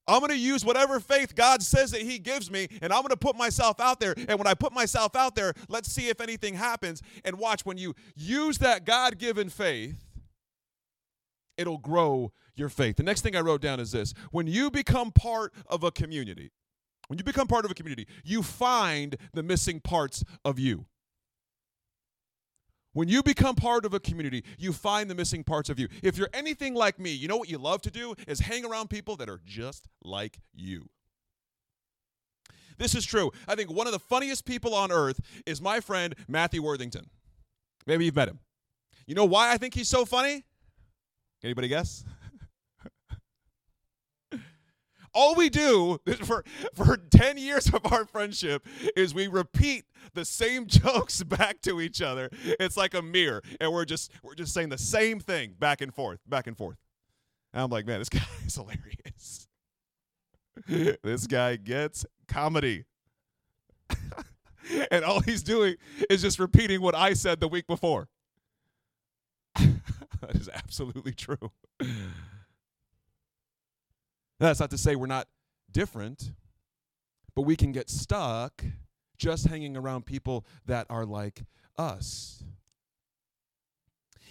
I'm 0.07 0.21
going 0.21 0.31
to 0.31 0.39
use 0.39 0.65
whatever 0.65 1.01
faith 1.01 1.35
God 1.35 1.63
says 1.63 1.91
that 1.93 2.03
He 2.03 2.19
gives 2.19 2.51
me, 2.51 2.69
and 2.83 2.93
I'm 2.93 3.01
going 3.01 3.11
to 3.11 3.17
put 3.17 3.37
myself 3.37 3.81
out 3.81 4.01
there. 4.01 4.15
And 4.29 4.39
when 4.39 4.47
I 4.47 4.55
put 4.55 4.73
myself 4.73 5.17
out 5.17 5.35
there, 5.35 5.55
let's 5.69 5.91
see 5.91 6.09
if 6.09 6.21
anything 6.21 6.55
happens. 6.55 7.03
And 7.25 7.39
watch, 7.39 7.65
when 7.65 7.79
you 7.79 7.95
use 8.15 8.59
that 8.59 8.85
God 8.85 9.19
given 9.19 9.49
faith, 9.49 10.05
it'll 11.57 11.79
grow 11.79 12.33
your 12.55 12.69
faith. 12.69 12.97
The 12.97 13.03
next 13.03 13.23
thing 13.23 13.37
I 13.37 13.41
wrote 13.41 13.61
down 13.61 13.81
is 13.81 13.93
this 13.93 14.15
when 14.31 14.47
you 14.47 14.71
become 14.71 15.11
part 15.11 15.53
of 15.67 15.83
a 15.83 15.91
community, 15.91 16.53
when 17.09 17.19
you 17.19 17.25
become 17.25 17.47
part 17.47 17.65
of 17.65 17.71
a 17.71 17.75
community, 17.75 18.07
you 18.25 18.43
find 18.43 19.17
the 19.33 19.43
missing 19.43 19.81
parts 19.81 20.25
of 20.45 20.59
you. 20.59 20.87
When 22.95 23.09
you 23.09 23.23
become 23.23 23.57
part 23.57 23.85
of 23.85 23.93
a 23.93 24.01
community, 24.01 24.45
you 24.57 24.73
find 24.73 25.11
the 25.11 25.15
missing 25.15 25.45
parts 25.45 25.69
of 25.69 25.79
you. 25.79 25.89
If 26.03 26.17
you're 26.17 26.31
anything 26.33 26.75
like 26.75 26.99
me, 26.99 27.11
you 27.11 27.29
know 27.29 27.37
what 27.37 27.51
you 27.51 27.59
love 27.59 27.83
to 27.83 27.91
do 27.91 28.15
is 28.27 28.41
hang 28.41 28.65
around 28.65 28.89
people 28.89 29.17
that 29.17 29.29
are 29.29 29.41
just 29.45 29.89
like 30.03 30.39
you. 30.55 30.89
This 32.79 32.95
is 32.95 33.05
true. 33.05 33.31
I 33.47 33.57
think 33.57 33.71
one 33.71 33.87
of 33.87 33.93
the 33.93 33.99
funniest 33.99 34.45
people 34.45 34.75
on 34.75 34.91
earth 34.91 35.21
is 35.45 35.61
my 35.61 35.81
friend 35.81 36.15
Matthew 36.29 36.63
Worthington. 36.63 37.11
Maybe 37.87 38.05
you've 38.05 38.17
met 38.17 38.29
him. 38.29 38.39
You 39.07 39.15
know 39.15 39.25
why 39.25 39.53
I 39.53 39.59
think 39.59 39.75
he's 39.75 39.89
so 39.89 40.05
funny? 40.05 40.45
Anybody 41.43 41.69
guess? 41.69 42.05
all 45.15 45.35
we 45.35 45.49
do 45.49 46.01
for 46.23 46.45
for 46.75 46.97
10 46.97 47.39
years 47.39 47.69
of 47.69 47.81
our 47.93 48.05
friendship 48.05 48.67
is 48.97 49.15
we 49.15 49.27
repeat 49.27 49.85
the 50.15 50.25
same 50.25 50.67
jokes 50.69 51.23
back 51.23 51.61
to 51.63 51.81
each 51.81 52.03
other. 52.03 52.29
It's 52.45 52.77
like 52.77 52.95
a 52.95 53.03
mirror 53.03 53.43
and 53.61 53.73
we're 53.73 53.85
just 53.85 54.11
we're 54.23 54.35
just 54.35 54.53
saying 54.53 54.69
the 54.69 54.79
same 54.79 55.21
thing 55.21 55.55
back 55.59 55.81
and 55.81 55.95
forth 55.95 56.21
back 56.27 56.47
and 56.47 56.57
forth. 56.57 56.79
And 57.53 57.63
i'm 57.63 57.71
like 57.71 57.87
man 57.87 58.01
this 58.01 58.09
guy 58.11 58.21
is 58.47 58.55
hilarious. 58.55 59.49
This 61.03 61.27
guy 61.27 61.57
gets 61.57 62.07
comedy. 62.29 62.85
And 64.91 65.05
all 65.05 65.21
he's 65.21 65.43
doing 65.43 65.77
is 66.09 66.23
just 66.23 66.39
repeating 66.39 66.81
what 66.81 66.95
i 66.95 67.13
said 67.13 67.41
the 67.41 67.49
week 67.49 67.67
before. 67.67 68.09
That 70.27 70.37
is 70.37 70.49
absolutely 70.49 71.13
true. 71.13 71.51
That's 74.41 74.61
not 74.61 74.71
to 74.71 74.79
say 74.79 74.97
we're 74.97 75.07
not 75.07 75.29
different, 75.71 76.33
but 77.35 77.43
we 77.43 77.57
can 77.57 77.73
get 77.73 77.89
stuck 77.89 78.65
just 79.17 79.47
hanging 79.47 79.77
around 79.77 80.07
people 80.07 80.45
that 80.67 80.87
are 80.91 81.05
like 81.05 81.43
us. 81.79 82.43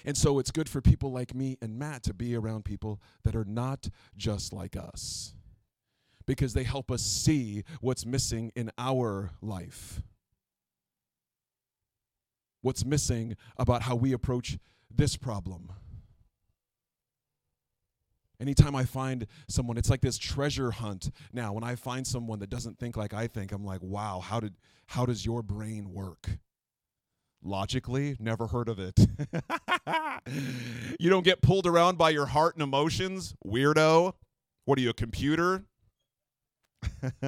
And 0.06 0.18
so 0.18 0.40
it's 0.40 0.52
good 0.52 0.68
for 0.68 0.82
people 0.82 1.12
like 1.12 1.34
me 1.34 1.58
and 1.62 1.80
Matt 1.80 2.04
to 2.04 2.14
be 2.14 2.36
around 2.36 2.66
people 2.66 3.02
that 3.24 3.36
are 3.36 3.46
not 3.46 3.90
just 4.18 4.52
like 4.52 4.76
us 4.76 5.34
because 6.26 6.54
they 6.54 6.64
help 6.64 6.92
us 6.92 7.02
see 7.02 7.64
what's 7.82 8.06
missing 8.06 8.52
in 8.56 8.72
our 8.78 9.32
life. 9.42 10.02
What's 12.62 12.86
missing 12.86 13.36
about 13.58 13.84
how 13.84 13.96
we 13.96 14.14
approach 14.14 14.58
this 14.94 15.18
problem. 15.18 15.72
Anytime 18.44 18.76
I 18.76 18.84
find 18.84 19.26
someone, 19.48 19.78
it's 19.78 19.90
like 19.90 20.02
this 20.02 20.18
treasure 20.18 20.72
hunt. 20.72 21.12
Now, 21.32 21.54
when 21.54 21.64
I 21.64 21.76
find 21.76 22.06
someone 22.06 22.40
that 22.40 22.50
doesn't 22.50 22.78
think 22.78 22.98
like 22.98 23.14
I 23.14 23.26
think, 23.26 23.54
I'm 23.54 23.64
like, 23.64 23.82
wow, 23.82 24.20
how 24.20 24.42
did 24.42 24.56
how 24.88 25.06
does 25.06 25.26
your 25.26 25.42
brain 25.42 25.94
work? 25.94 26.30
Logically, 27.42 28.18
never 28.20 28.48
heard 28.48 28.68
of 28.68 28.80
it. 28.80 29.00
you 31.00 31.10
don't 31.10 31.24
get 31.24 31.42
pulled 31.42 31.66
around 31.66 31.98
by 31.98 32.10
your 32.10 32.26
heart 32.26 32.56
and 32.56 32.64
emotions? 32.64 33.34
Weirdo. 33.48 34.12
What 34.66 34.78
are 34.78 34.82
you, 34.82 34.90
a 34.90 34.94
computer? 34.94 35.64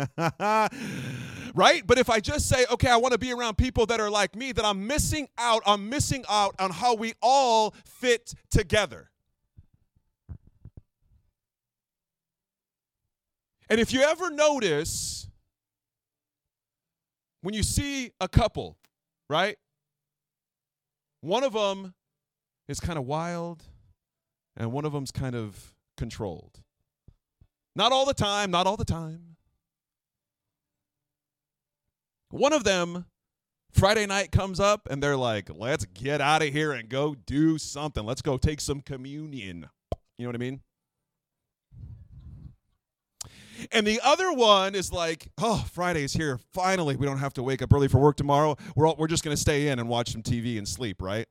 right? 1.56 1.88
But 1.88 1.98
if 1.98 2.10
I 2.10 2.20
just 2.20 2.50
say, 2.50 2.66
okay, 2.70 2.90
I 2.90 2.98
want 2.98 3.14
to 3.14 3.18
be 3.18 3.32
around 3.32 3.58
people 3.58 3.86
that 3.86 4.02
are 4.02 4.10
like 4.10 4.36
me, 4.36 4.52
that 4.52 4.66
I'm 4.66 4.86
missing 4.86 5.30
out, 5.38 5.64
I'm 5.66 5.88
missing 5.88 6.26
out 6.28 6.56
on 6.60 6.72
how 6.72 6.94
we 6.94 7.14
all 7.22 7.74
fit 7.86 8.34
together. 8.52 9.12
And 13.70 13.80
if 13.80 13.92
you 13.92 14.02
ever 14.02 14.30
notice, 14.30 15.28
when 17.42 17.54
you 17.54 17.64
see 17.64 18.12
a 18.20 18.28
couple, 18.28 18.78
right? 19.30 19.58
One 21.22 21.44
of 21.44 21.54
them 21.54 21.94
is 22.68 22.80
kind 22.80 22.98
of 22.98 23.06
wild, 23.06 23.64
and 24.58 24.72
one 24.72 24.86
of 24.86 24.94
them's 24.94 25.12
kind 25.12 25.36
of 25.36 25.74
controlled. 25.98 26.62
Not 27.76 27.92
all 27.92 28.06
the 28.06 28.14
time, 28.14 28.52
not 28.52 28.68
all 28.68 28.78
the 28.78 28.86
time. 28.86 29.36
One 32.30 32.54
of 32.54 32.64
them, 32.64 33.06
Friday 33.72 34.06
night 34.06 34.32
comes 34.32 34.60
up, 34.60 34.88
and 34.90 35.02
they're 35.02 35.18
like, 35.18 35.50
let's 35.54 35.86
get 35.86 36.22
out 36.22 36.42
of 36.42 36.50
here 36.50 36.72
and 36.72 36.90
go 36.90 37.16
do 37.16 37.58
something. 37.58 38.06
Let's 38.06 38.22
go 38.22 38.38
take 38.38 38.62
some 38.62 38.82
communion. 38.82 39.70
You 40.18 40.26
know 40.26 40.30
what 40.30 40.36
I 40.36 40.40
mean? 40.40 40.62
And 43.72 43.86
the 43.86 44.02
other 44.04 44.32
one 44.32 44.76
is 44.76 44.92
like, 44.92 45.30
oh, 45.38 45.66
Friday's 45.72 46.14
here. 46.14 46.40
Finally, 46.54 46.96
we 46.96 47.06
don't 47.06 47.20
have 47.20 47.34
to 47.34 47.44
wake 47.44 47.62
up 47.62 47.74
early 47.74 47.88
for 47.88 48.00
work 48.00 48.18
tomorrow. 48.18 48.56
We're, 48.76 48.88
all, 48.88 48.96
we're 48.98 49.08
just 49.08 49.24
going 49.24 49.36
to 49.36 49.42
stay 49.42 49.68
in 49.68 49.80
and 49.80 49.88
watch 49.88 50.12
some 50.12 50.22
TV 50.22 50.58
and 50.58 50.68
sleep, 50.68 51.02
right? 51.02 51.28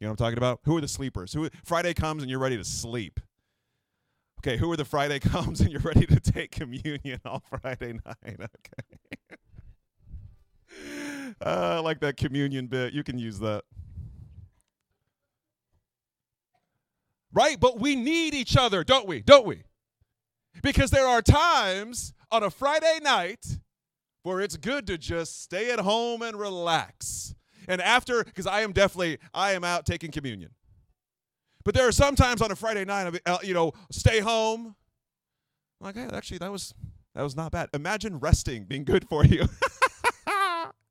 You 0.00 0.06
know 0.06 0.12
what 0.12 0.20
I'm 0.20 0.26
talking 0.26 0.38
about? 0.38 0.60
Who 0.64 0.76
are 0.76 0.80
the 0.80 0.88
sleepers? 0.88 1.32
Who 1.32 1.48
Friday 1.64 1.94
comes 1.94 2.22
and 2.22 2.30
you're 2.30 2.40
ready 2.40 2.56
to 2.56 2.64
sleep. 2.64 3.20
Okay, 4.40 4.56
who 4.56 4.72
are 4.72 4.76
the 4.76 4.86
Friday 4.86 5.18
comes 5.20 5.60
and 5.60 5.70
you're 5.70 5.82
ready 5.82 6.06
to 6.06 6.18
take 6.18 6.50
communion 6.50 7.20
on 7.24 7.40
Friday 7.60 7.98
night? 8.04 8.40
Okay. 10.82 11.36
uh, 11.44 11.76
I 11.76 11.78
like 11.80 12.00
that 12.00 12.16
communion 12.16 12.68
bit. 12.68 12.92
You 12.94 13.02
can 13.02 13.18
use 13.18 13.38
that. 13.40 13.64
Right? 17.32 17.58
But 17.58 17.80
we 17.80 17.96
need 17.96 18.34
each 18.34 18.56
other, 18.56 18.84
don't 18.84 19.06
we? 19.06 19.20
Don't 19.20 19.46
we? 19.46 19.64
Because 20.62 20.90
there 20.90 21.06
are 21.06 21.22
times 21.22 22.12
on 22.30 22.42
a 22.42 22.50
Friday 22.50 22.98
night 23.02 23.58
where 24.22 24.40
it's 24.40 24.56
good 24.56 24.86
to 24.86 24.98
just 24.98 25.42
stay 25.42 25.70
at 25.70 25.80
home 25.80 26.22
and 26.22 26.38
relax. 26.38 27.34
And 27.68 27.80
after, 27.80 28.24
because 28.24 28.46
I 28.46 28.60
am 28.62 28.72
definitely, 28.72 29.18
I 29.32 29.52
am 29.52 29.64
out 29.64 29.86
taking 29.86 30.10
communion. 30.10 30.50
But 31.64 31.74
there 31.74 31.86
are 31.86 31.92
some 31.92 32.16
times 32.16 32.42
on 32.42 32.50
a 32.50 32.56
Friday 32.56 32.84
night, 32.84 33.20
uh, 33.26 33.38
you 33.42 33.54
know, 33.54 33.72
stay 33.90 34.20
home. 34.20 34.74
I'm 35.80 35.86
like, 35.86 35.94
hey, 35.94 36.08
actually, 36.12 36.38
that 36.38 36.50
was 36.50 36.74
that 37.14 37.22
was 37.22 37.36
not 37.36 37.52
bad. 37.52 37.68
Imagine 37.74 38.18
resting 38.18 38.64
being 38.64 38.84
good 38.84 39.08
for 39.08 39.24
you. 39.24 39.46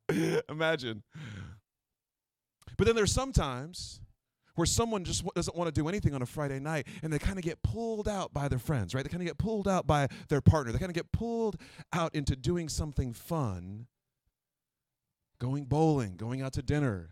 Imagine. 0.49 1.03
But 2.77 2.87
then 2.87 2.95
there's 2.95 3.11
sometimes 3.11 4.01
where 4.59 4.65
someone 4.65 5.05
just 5.05 5.23
doesn't 5.35 5.55
want 5.55 5.73
to 5.73 5.81
do 5.81 5.87
anything 5.87 6.13
on 6.13 6.21
a 6.21 6.25
Friday 6.25 6.59
night 6.59 6.85
and 7.01 7.13
they 7.13 7.17
kind 7.17 7.37
of 7.37 7.45
get 7.45 7.63
pulled 7.63 8.09
out 8.09 8.33
by 8.33 8.49
their 8.49 8.59
friends, 8.59 8.93
right? 8.93 9.05
They 9.05 9.09
kind 9.09 9.21
of 9.21 9.25
get 9.25 9.37
pulled 9.37 9.69
out 9.69 9.87
by 9.87 10.09
their 10.27 10.41
partner. 10.41 10.73
They 10.73 10.79
kind 10.79 10.89
of 10.89 10.95
get 10.95 11.13
pulled 11.13 11.55
out 11.93 12.13
into 12.13 12.35
doing 12.35 12.67
something 12.67 13.13
fun, 13.13 13.87
going 15.39 15.63
bowling, 15.63 16.17
going 16.17 16.41
out 16.41 16.51
to 16.53 16.61
dinner, 16.61 17.11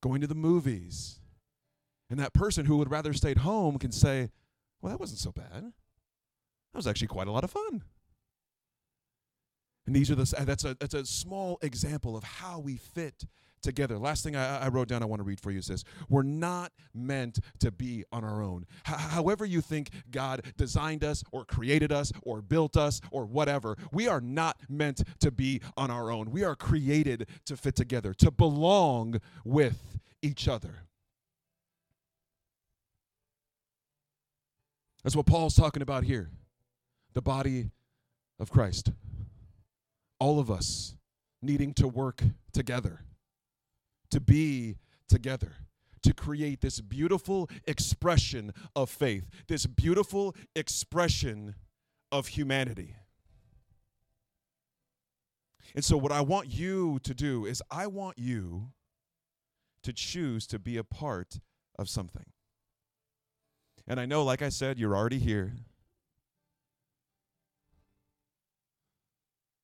going 0.00 0.20
to 0.20 0.28
the 0.28 0.36
movies. 0.36 1.18
And 2.08 2.20
that 2.20 2.34
person 2.34 2.66
who 2.66 2.76
would 2.76 2.88
rather 2.88 3.12
stay 3.14 3.32
at 3.32 3.38
home 3.38 3.76
can 3.76 3.90
say, 3.90 4.30
well, 4.80 4.92
that 4.92 5.00
wasn't 5.00 5.18
so 5.18 5.32
bad. 5.32 5.64
That 5.64 6.76
was 6.76 6.86
actually 6.86 7.08
quite 7.08 7.26
a 7.26 7.32
lot 7.32 7.42
of 7.42 7.50
fun. 7.50 7.82
And 9.86 9.96
these 9.96 10.08
are 10.08 10.14
the 10.14 10.44
that's 10.44 10.64
a 10.64 10.76
that's 10.78 10.94
a 10.94 11.04
small 11.04 11.58
example 11.62 12.16
of 12.16 12.22
how 12.22 12.60
we 12.60 12.76
fit 12.76 13.24
together. 13.62 13.98
Last 13.98 14.24
thing 14.24 14.36
I, 14.36 14.66
I, 14.66 14.68
wrote 14.68 14.88
down 14.88 15.02
I 15.02 15.06
want 15.06 15.20
to 15.20 15.24
read 15.24 15.40
for 15.40 15.50
you 15.50 15.62
says, 15.62 15.84
We're 16.08 16.22
not 16.22 16.72
meant 16.94 17.40
to 17.60 17.70
be 17.70 18.04
on 18.12 18.24
our 18.24 18.42
own. 18.42 18.66
H- 18.88 18.94
however, 18.96 19.44
you 19.44 19.60
think 19.60 19.90
God 20.10 20.42
designed 20.56 21.04
us 21.04 21.22
or 21.32 21.44
created 21.44 21.92
us 21.92 22.12
or 22.22 22.42
built 22.42 22.76
us 22.76 23.00
or 23.10 23.26
whatever, 23.26 23.76
we 23.92 24.08
are 24.08 24.20
not 24.20 24.58
meant 24.68 25.02
to 25.20 25.30
be 25.30 25.60
on 25.76 25.90
our 25.90 26.10
own. 26.10 26.30
We 26.30 26.44
are 26.44 26.56
created 26.56 27.28
to 27.46 27.56
fit 27.56 27.76
together, 27.76 28.14
to 28.14 28.30
belong 28.30 29.20
with 29.44 29.98
each 30.22 30.48
other. 30.48 30.84
That's 35.02 35.16
what 35.16 35.26
Paul's 35.26 35.54
talking 35.54 35.82
about 35.82 36.04
here 36.04 36.30
the 37.12 37.22
body 37.22 37.70
of 38.38 38.50
Christ. 38.50 38.92
All 40.18 40.38
of 40.38 40.50
us 40.50 40.94
needing 41.42 41.72
to 41.74 41.88
work 41.88 42.22
together 42.52 43.00
to 44.10 44.20
be 44.20 44.76
together 45.08 45.52
to 46.02 46.14
create 46.14 46.60
this 46.60 46.80
beautiful 46.80 47.48
expression 47.66 48.52
of 48.74 48.88
faith, 48.88 49.28
this 49.48 49.66
beautiful 49.66 50.34
expression 50.54 51.54
of 52.10 52.28
humanity. 52.28 52.96
And 55.74 55.84
so, 55.84 55.96
what 55.96 56.10
I 56.10 56.20
want 56.20 56.48
you 56.48 56.98
to 57.04 57.14
do 57.14 57.46
is, 57.46 57.62
I 57.70 57.86
want 57.86 58.18
you 58.18 58.72
to 59.82 59.92
choose 59.92 60.46
to 60.48 60.58
be 60.58 60.76
a 60.76 60.84
part 60.84 61.38
of 61.78 61.88
something. 61.88 62.26
And 63.86 64.00
I 64.00 64.06
know, 64.06 64.24
like 64.24 64.42
I 64.42 64.48
said, 64.48 64.78
you're 64.78 64.96
already 64.96 65.18
here. 65.18 65.52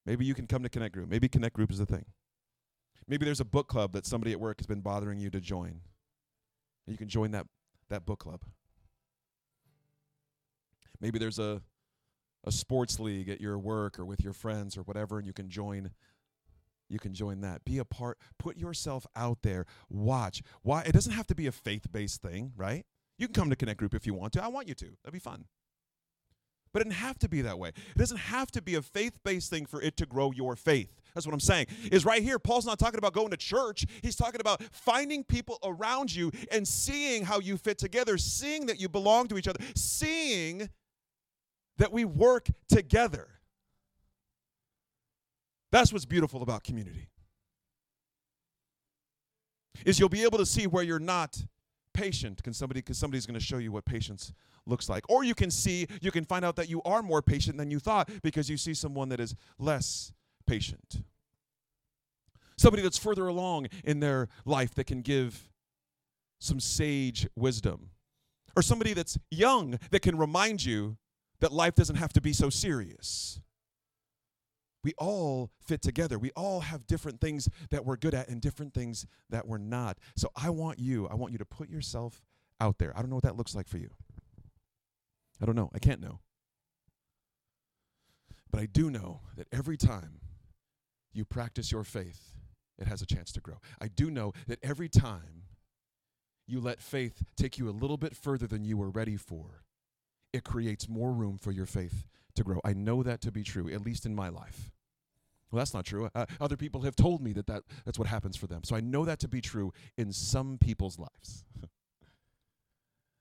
Maybe 0.04 0.24
you 0.24 0.34
can 0.34 0.46
come 0.46 0.62
to 0.62 0.68
Connect 0.68 0.94
Group. 0.94 1.08
Maybe 1.08 1.28
Connect 1.28 1.54
Group 1.54 1.72
is 1.72 1.78
the 1.78 1.86
thing. 1.86 2.04
Maybe 3.08 3.24
there's 3.24 3.40
a 3.40 3.44
book 3.44 3.68
club 3.68 3.92
that 3.92 4.06
somebody 4.06 4.32
at 4.32 4.40
work 4.40 4.58
has 4.58 4.66
been 4.66 4.80
bothering 4.80 5.18
you 5.18 5.30
to 5.30 5.40
join. 5.40 5.80
You 6.86 6.96
can 6.96 7.08
join 7.08 7.30
that, 7.32 7.46
that 7.88 8.04
book 8.04 8.20
club. 8.20 8.42
Maybe 11.00 11.18
there's 11.18 11.38
a, 11.38 11.62
a 12.44 12.52
sports 12.52 12.98
league 12.98 13.28
at 13.28 13.40
your 13.40 13.58
work 13.58 13.98
or 13.98 14.04
with 14.04 14.22
your 14.22 14.32
friends 14.32 14.76
or 14.76 14.82
whatever, 14.82 15.18
and 15.18 15.26
you 15.26 15.32
can 15.32 15.48
join 15.48 15.90
you 16.88 16.98
can 16.98 17.14
join 17.14 17.40
that. 17.40 17.64
Be 17.64 17.78
a 17.78 17.84
part, 17.84 18.18
put 18.38 18.56
yourself 18.56 19.06
out 19.16 19.38
there. 19.42 19.66
Watch. 19.88 20.42
Why 20.62 20.82
it 20.82 20.92
doesn't 20.92 21.12
have 21.12 21.26
to 21.28 21.34
be 21.34 21.46
a 21.46 21.52
faith-based 21.52 22.22
thing, 22.22 22.52
right? 22.56 22.86
You 23.18 23.26
can 23.26 23.34
come 23.34 23.50
to 23.50 23.56
Connect 23.56 23.78
Group 23.78 23.94
if 23.94 24.06
you 24.06 24.14
want 24.14 24.32
to. 24.34 24.44
I 24.44 24.48
want 24.48 24.68
you 24.68 24.74
to. 24.74 24.86
That'd 25.02 25.12
be 25.12 25.18
fun. 25.18 25.46
But 26.76 26.82
it 26.82 26.90
doesn't 26.90 27.04
have 27.04 27.18
to 27.20 27.28
be 27.30 27.40
that 27.40 27.58
way. 27.58 27.70
It 27.70 27.96
doesn't 27.96 28.18
have 28.18 28.50
to 28.50 28.60
be 28.60 28.74
a 28.74 28.82
faith-based 28.82 29.48
thing 29.48 29.64
for 29.64 29.80
it 29.80 29.96
to 29.96 30.04
grow 30.04 30.30
your 30.30 30.56
faith. 30.56 30.94
That's 31.14 31.26
what 31.26 31.32
I'm 31.32 31.40
saying. 31.40 31.68
Is 31.90 32.04
right 32.04 32.22
here, 32.22 32.38
Paul's 32.38 32.66
not 32.66 32.78
talking 32.78 32.98
about 32.98 33.14
going 33.14 33.30
to 33.30 33.38
church. 33.38 33.86
He's 34.02 34.14
talking 34.14 34.42
about 34.42 34.62
finding 34.72 35.24
people 35.24 35.58
around 35.64 36.14
you 36.14 36.30
and 36.52 36.68
seeing 36.68 37.24
how 37.24 37.40
you 37.40 37.56
fit 37.56 37.78
together, 37.78 38.18
seeing 38.18 38.66
that 38.66 38.78
you 38.78 38.90
belong 38.90 39.26
to 39.28 39.38
each 39.38 39.48
other, 39.48 39.58
seeing 39.74 40.68
that 41.78 41.92
we 41.92 42.04
work 42.04 42.50
together. 42.68 43.26
That's 45.72 45.94
what's 45.94 46.04
beautiful 46.04 46.42
about 46.42 46.62
community. 46.62 47.08
Is 49.86 49.98
you'll 49.98 50.10
be 50.10 50.24
able 50.24 50.36
to 50.36 50.46
see 50.46 50.66
where 50.66 50.84
you're 50.84 50.98
not 50.98 51.42
patient 51.94 52.42
can 52.42 52.52
somebody 52.52 52.80
because 52.80 52.98
somebody's 52.98 53.24
going 53.24 53.40
to 53.40 53.44
show 53.44 53.56
you 53.56 53.72
what 53.72 53.86
patience 53.86 54.34
looks 54.66 54.88
like 54.88 55.04
or 55.08 55.22
you 55.24 55.34
can 55.34 55.50
see 55.50 55.86
you 56.00 56.10
can 56.10 56.24
find 56.24 56.44
out 56.44 56.56
that 56.56 56.68
you 56.68 56.82
are 56.82 57.02
more 57.02 57.22
patient 57.22 57.56
than 57.56 57.70
you 57.70 57.78
thought 57.78 58.10
because 58.22 58.50
you 58.50 58.56
see 58.56 58.74
someone 58.74 59.08
that 59.08 59.20
is 59.20 59.34
less 59.58 60.12
patient. 60.46 61.02
Somebody 62.56 62.82
that's 62.82 62.98
further 62.98 63.26
along 63.26 63.68
in 63.84 64.00
their 64.00 64.28
life 64.44 64.74
that 64.76 64.86
can 64.86 65.02
give 65.02 65.50
some 66.38 66.60
sage 66.60 67.26
wisdom. 67.36 67.90
Or 68.56 68.62
somebody 68.62 68.94
that's 68.94 69.18
young 69.30 69.78
that 69.90 70.00
can 70.00 70.16
remind 70.16 70.64
you 70.64 70.96
that 71.40 71.52
life 71.52 71.74
doesn't 71.74 71.96
have 71.96 72.12
to 72.14 72.20
be 72.22 72.32
so 72.32 72.48
serious. 72.48 73.40
We 74.82 74.94
all 74.96 75.50
fit 75.60 75.82
together. 75.82 76.18
We 76.18 76.30
all 76.30 76.60
have 76.60 76.86
different 76.86 77.20
things 77.20 77.50
that 77.70 77.84
we're 77.84 77.96
good 77.96 78.14
at 78.14 78.28
and 78.28 78.40
different 78.40 78.72
things 78.72 79.04
that 79.28 79.46
we're 79.46 79.58
not. 79.58 79.98
So 80.16 80.30
I 80.34 80.48
want 80.50 80.78
you, 80.78 81.06
I 81.08 81.14
want 81.14 81.32
you 81.32 81.38
to 81.38 81.44
put 81.44 81.68
yourself 81.68 82.22
out 82.60 82.78
there. 82.78 82.96
I 82.96 83.00
don't 83.00 83.10
know 83.10 83.16
what 83.16 83.24
that 83.24 83.36
looks 83.36 83.54
like 83.54 83.68
for 83.68 83.76
you. 83.78 83.90
I 85.40 85.46
don't 85.46 85.56
know. 85.56 85.70
I 85.74 85.78
can't 85.78 86.00
know. 86.00 86.20
But 88.50 88.60
I 88.60 88.66
do 88.66 88.90
know 88.90 89.20
that 89.36 89.48
every 89.52 89.76
time 89.76 90.20
you 91.12 91.24
practice 91.24 91.72
your 91.72 91.84
faith, 91.84 92.32
it 92.78 92.86
has 92.86 93.02
a 93.02 93.06
chance 93.06 93.32
to 93.32 93.40
grow. 93.40 93.56
I 93.80 93.88
do 93.88 94.10
know 94.10 94.32
that 94.46 94.58
every 94.62 94.88
time 94.88 95.44
you 96.46 96.60
let 96.60 96.80
faith 96.80 97.24
take 97.36 97.58
you 97.58 97.68
a 97.68 97.70
little 97.70 97.96
bit 97.96 98.14
further 98.14 98.46
than 98.46 98.64
you 98.64 98.76
were 98.76 98.90
ready 98.90 99.16
for, 99.16 99.64
it 100.32 100.44
creates 100.44 100.88
more 100.88 101.12
room 101.12 101.38
for 101.38 101.50
your 101.52 101.66
faith 101.66 102.06
to 102.34 102.44
grow. 102.44 102.60
I 102.64 102.72
know 102.72 103.02
that 103.02 103.20
to 103.22 103.32
be 103.32 103.42
true, 103.42 103.68
at 103.68 103.84
least 103.84 104.06
in 104.06 104.14
my 104.14 104.28
life. 104.28 104.70
Well, 105.50 105.58
that's 105.58 105.74
not 105.74 105.84
true. 105.84 106.10
Uh, 106.14 106.26
other 106.40 106.56
people 106.56 106.82
have 106.82 106.96
told 106.96 107.22
me 107.22 107.32
that, 107.32 107.46
that 107.46 107.62
that's 107.84 107.98
what 107.98 108.08
happens 108.08 108.36
for 108.36 108.46
them. 108.46 108.62
So 108.64 108.76
I 108.76 108.80
know 108.80 109.04
that 109.04 109.18
to 109.20 109.28
be 109.28 109.40
true 109.40 109.72
in 109.96 110.12
some 110.12 110.58
people's 110.58 110.98
lives. 110.98 111.44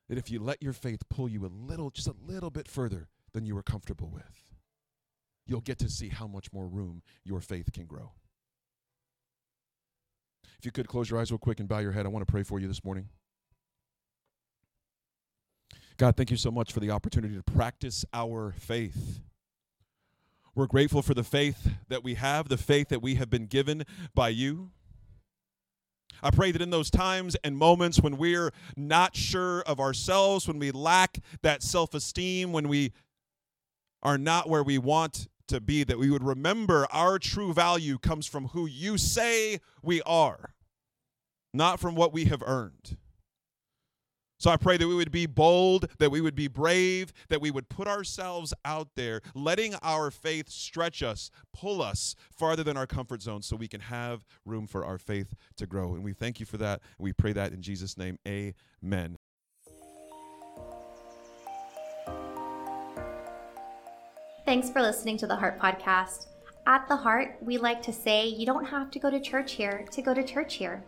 that 0.09 0.17
if 0.17 0.29
you 0.29 0.39
let 0.39 0.61
your 0.61 0.73
faith 0.73 1.01
pull 1.09 1.27
you 1.27 1.45
a 1.45 1.51
little, 1.51 1.89
just 1.89 2.07
a 2.07 2.15
little 2.25 2.49
bit 2.49 2.67
further 2.67 3.07
than 3.33 3.45
you 3.45 3.55
were 3.55 3.63
comfortable 3.63 4.09
with, 4.09 4.53
you'll 5.45 5.61
get 5.61 5.79
to 5.79 5.89
see 5.89 6.09
how 6.09 6.27
much 6.27 6.51
more 6.53 6.67
room 6.67 7.01
your 7.23 7.41
faith 7.41 7.71
can 7.73 7.85
grow. 7.85 8.11
If 10.59 10.65
you 10.65 10.71
could 10.71 10.87
close 10.87 11.09
your 11.09 11.19
eyes 11.19 11.31
real 11.31 11.37
quick 11.37 11.59
and 11.59 11.67
bow 11.67 11.79
your 11.79 11.91
head, 11.91 12.05
I 12.05 12.09
want 12.09 12.25
to 12.25 12.31
pray 12.31 12.43
for 12.43 12.59
you 12.59 12.67
this 12.67 12.83
morning. 12.83 13.09
God, 15.97 16.17
thank 16.17 16.29
you 16.29 16.37
so 16.37 16.51
much 16.51 16.73
for 16.73 16.79
the 16.79 16.91
opportunity 16.91 17.35
to 17.35 17.43
practice 17.43 18.03
our 18.13 18.53
faith. 18.57 19.21
We're 20.53 20.67
grateful 20.67 21.01
for 21.01 21.13
the 21.13 21.23
faith 21.23 21.69
that 21.89 22.03
we 22.03 22.15
have, 22.15 22.49
the 22.49 22.57
faith 22.57 22.89
that 22.89 23.01
we 23.01 23.15
have 23.15 23.29
been 23.29 23.45
given 23.45 23.83
by 24.13 24.29
you. 24.29 24.71
I 26.23 26.31
pray 26.31 26.51
that 26.51 26.61
in 26.61 26.69
those 26.69 26.89
times 26.89 27.35
and 27.43 27.57
moments 27.57 27.99
when 27.99 28.17
we're 28.17 28.51
not 28.75 29.15
sure 29.15 29.61
of 29.61 29.79
ourselves, 29.79 30.47
when 30.47 30.59
we 30.59 30.71
lack 30.71 31.19
that 31.41 31.63
self 31.63 31.93
esteem, 31.93 32.51
when 32.51 32.67
we 32.67 32.93
are 34.03 34.17
not 34.17 34.49
where 34.49 34.63
we 34.63 34.77
want 34.77 35.27
to 35.47 35.59
be, 35.59 35.83
that 35.83 35.99
we 35.99 36.09
would 36.09 36.23
remember 36.23 36.87
our 36.91 37.19
true 37.19 37.53
value 37.53 37.97
comes 37.97 38.27
from 38.27 38.47
who 38.49 38.65
you 38.65 38.97
say 38.97 39.59
we 39.81 40.01
are, 40.03 40.53
not 41.53 41.79
from 41.79 41.95
what 41.95 42.13
we 42.13 42.25
have 42.25 42.43
earned. 42.45 42.97
So 44.45 44.51
I 44.51 44.57
pray 44.57 44.77
that 44.77 44.87
we 44.87 44.93
would 44.93 45.11
be 45.11 45.25
bold, 45.25 45.87
that 45.97 46.11
we 46.11 46.21
would 46.21 46.35
be 46.35 46.47
brave, 46.47 47.11
that 47.29 47.41
we 47.41 47.49
would 47.49 47.67
put 47.67 47.87
ourselves 47.87 48.53
out 48.63 48.89
there, 48.95 49.21
letting 49.33 49.73
our 49.81 50.11
faith 50.11 50.49
stretch 50.49 51.01
us, 51.01 51.31
pull 51.51 51.81
us 51.81 52.15
farther 52.29 52.63
than 52.63 52.77
our 52.77 52.85
comfort 52.85 53.23
zone 53.23 53.41
so 53.41 53.55
we 53.55 53.67
can 53.67 53.81
have 53.81 54.23
room 54.45 54.67
for 54.67 54.85
our 54.85 54.99
faith 54.99 55.33
to 55.57 55.65
grow. 55.65 55.95
And 55.95 56.03
we 56.03 56.13
thank 56.13 56.39
you 56.39 56.45
for 56.45 56.57
that. 56.57 56.81
We 56.99 57.11
pray 57.11 57.33
that 57.33 57.53
in 57.53 57.63
Jesus' 57.63 57.97
name. 57.97 58.19
Amen. 58.27 59.17
Thanks 64.45 64.69
for 64.69 64.83
listening 64.83 65.17
to 65.17 65.25
the 65.25 65.37
Heart 65.37 65.59
Podcast. 65.59 66.27
At 66.67 66.87
the 66.87 66.97
Heart, 66.97 67.39
we 67.41 67.57
like 67.57 67.81
to 67.81 67.91
say 67.91 68.27
you 68.27 68.45
don't 68.45 68.65
have 68.65 68.91
to 68.91 68.99
go 68.99 69.09
to 69.09 69.19
church 69.19 69.53
here 69.53 69.87
to 69.89 70.03
go 70.03 70.13
to 70.13 70.23
church 70.23 70.53
here. 70.53 70.83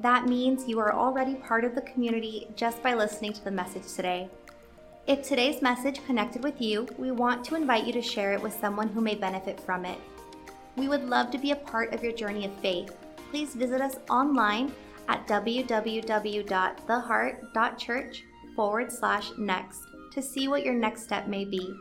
That 0.00 0.26
means 0.26 0.68
you 0.68 0.78
are 0.78 0.92
already 0.92 1.36
part 1.36 1.64
of 1.64 1.74
the 1.74 1.80
community 1.80 2.48
just 2.54 2.82
by 2.82 2.92
listening 2.94 3.32
to 3.32 3.44
the 3.44 3.50
message 3.50 3.94
today. 3.94 4.28
If 5.06 5.22
today's 5.22 5.62
message 5.62 6.04
connected 6.04 6.42
with 6.42 6.60
you, 6.60 6.88
we 6.98 7.12
want 7.12 7.44
to 7.46 7.54
invite 7.54 7.86
you 7.86 7.92
to 7.92 8.02
share 8.02 8.32
it 8.32 8.42
with 8.42 8.52
someone 8.52 8.88
who 8.88 9.00
may 9.00 9.14
benefit 9.14 9.60
from 9.60 9.84
it. 9.84 9.98
We 10.76 10.88
would 10.88 11.08
love 11.08 11.30
to 11.30 11.38
be 11.38 11.52
a 11.52 11.56
part 11.56 11.94
of 11.94 12.02
your 12.02 12.12
journey 12.12 12.44
of 12.44 12.52
faith. 12.60 12.94
Please 13.30 13.54
visit 13.54 13.80
us 13.80 13.96
online 14.10 14.72
at 15.08 15.26
www.theheart.church 15.26 18.24
forward 18.54 18.92
slash 18.92 19.30
next 19.38 19.80
to 20.12 20.20
see 20.20 20.48
what 20.48 20.64
your 20.64 20.74
next 20.74 21.04
step 21.04 21.28
may 21.28 21.44
be. 21.44 21.74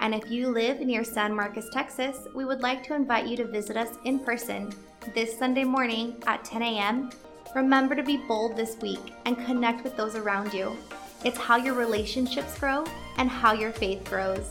And 0.00 0.14
if 0.14 0.30
you 0.30 0.48
live 0.48 0.80
near 0.80 1.04
San 1.04 1.34
Marcos, 1.34 1.70
Texas, 1.70 2.26
we 2.34 2.44
would 2.44 2.62
like 2.62 2.82
to 2.84 2.94
invite 2.94 3.26
you 3.26 3.36
to 3.36 3.46
visit 3.46 3.76
us 3.76 3.98
in 4.04 4.18
person 4.18 4.72
this 5.14 5.38
Sunday 5.38 5.64
morning 5.64 6.16
at 6.26 6.44
10 6.44 6.62
a.m. 6.62 7.10
Remember 7.54 7.96
to 7.96 8.02
be 8.02 8.16
bold 8.16 8.56
this 8.56 8.76
week 8.80 9.12
and 9.24 9.36
connect 9.44 9.82
with 9.82 9.96
those 9.96 10.14
around 10.14 10.54
you. 10.54 10.76
It's 11.24 11.36
how 11.36 11.56
your 11.56 11.74
relationships 11.74 12.56
grow 12.58 12.84
and 13.18 13.28
how 13.28 13.52
your 13.52 13.72
faith 13.72 14.04
grows. 14.04 14.48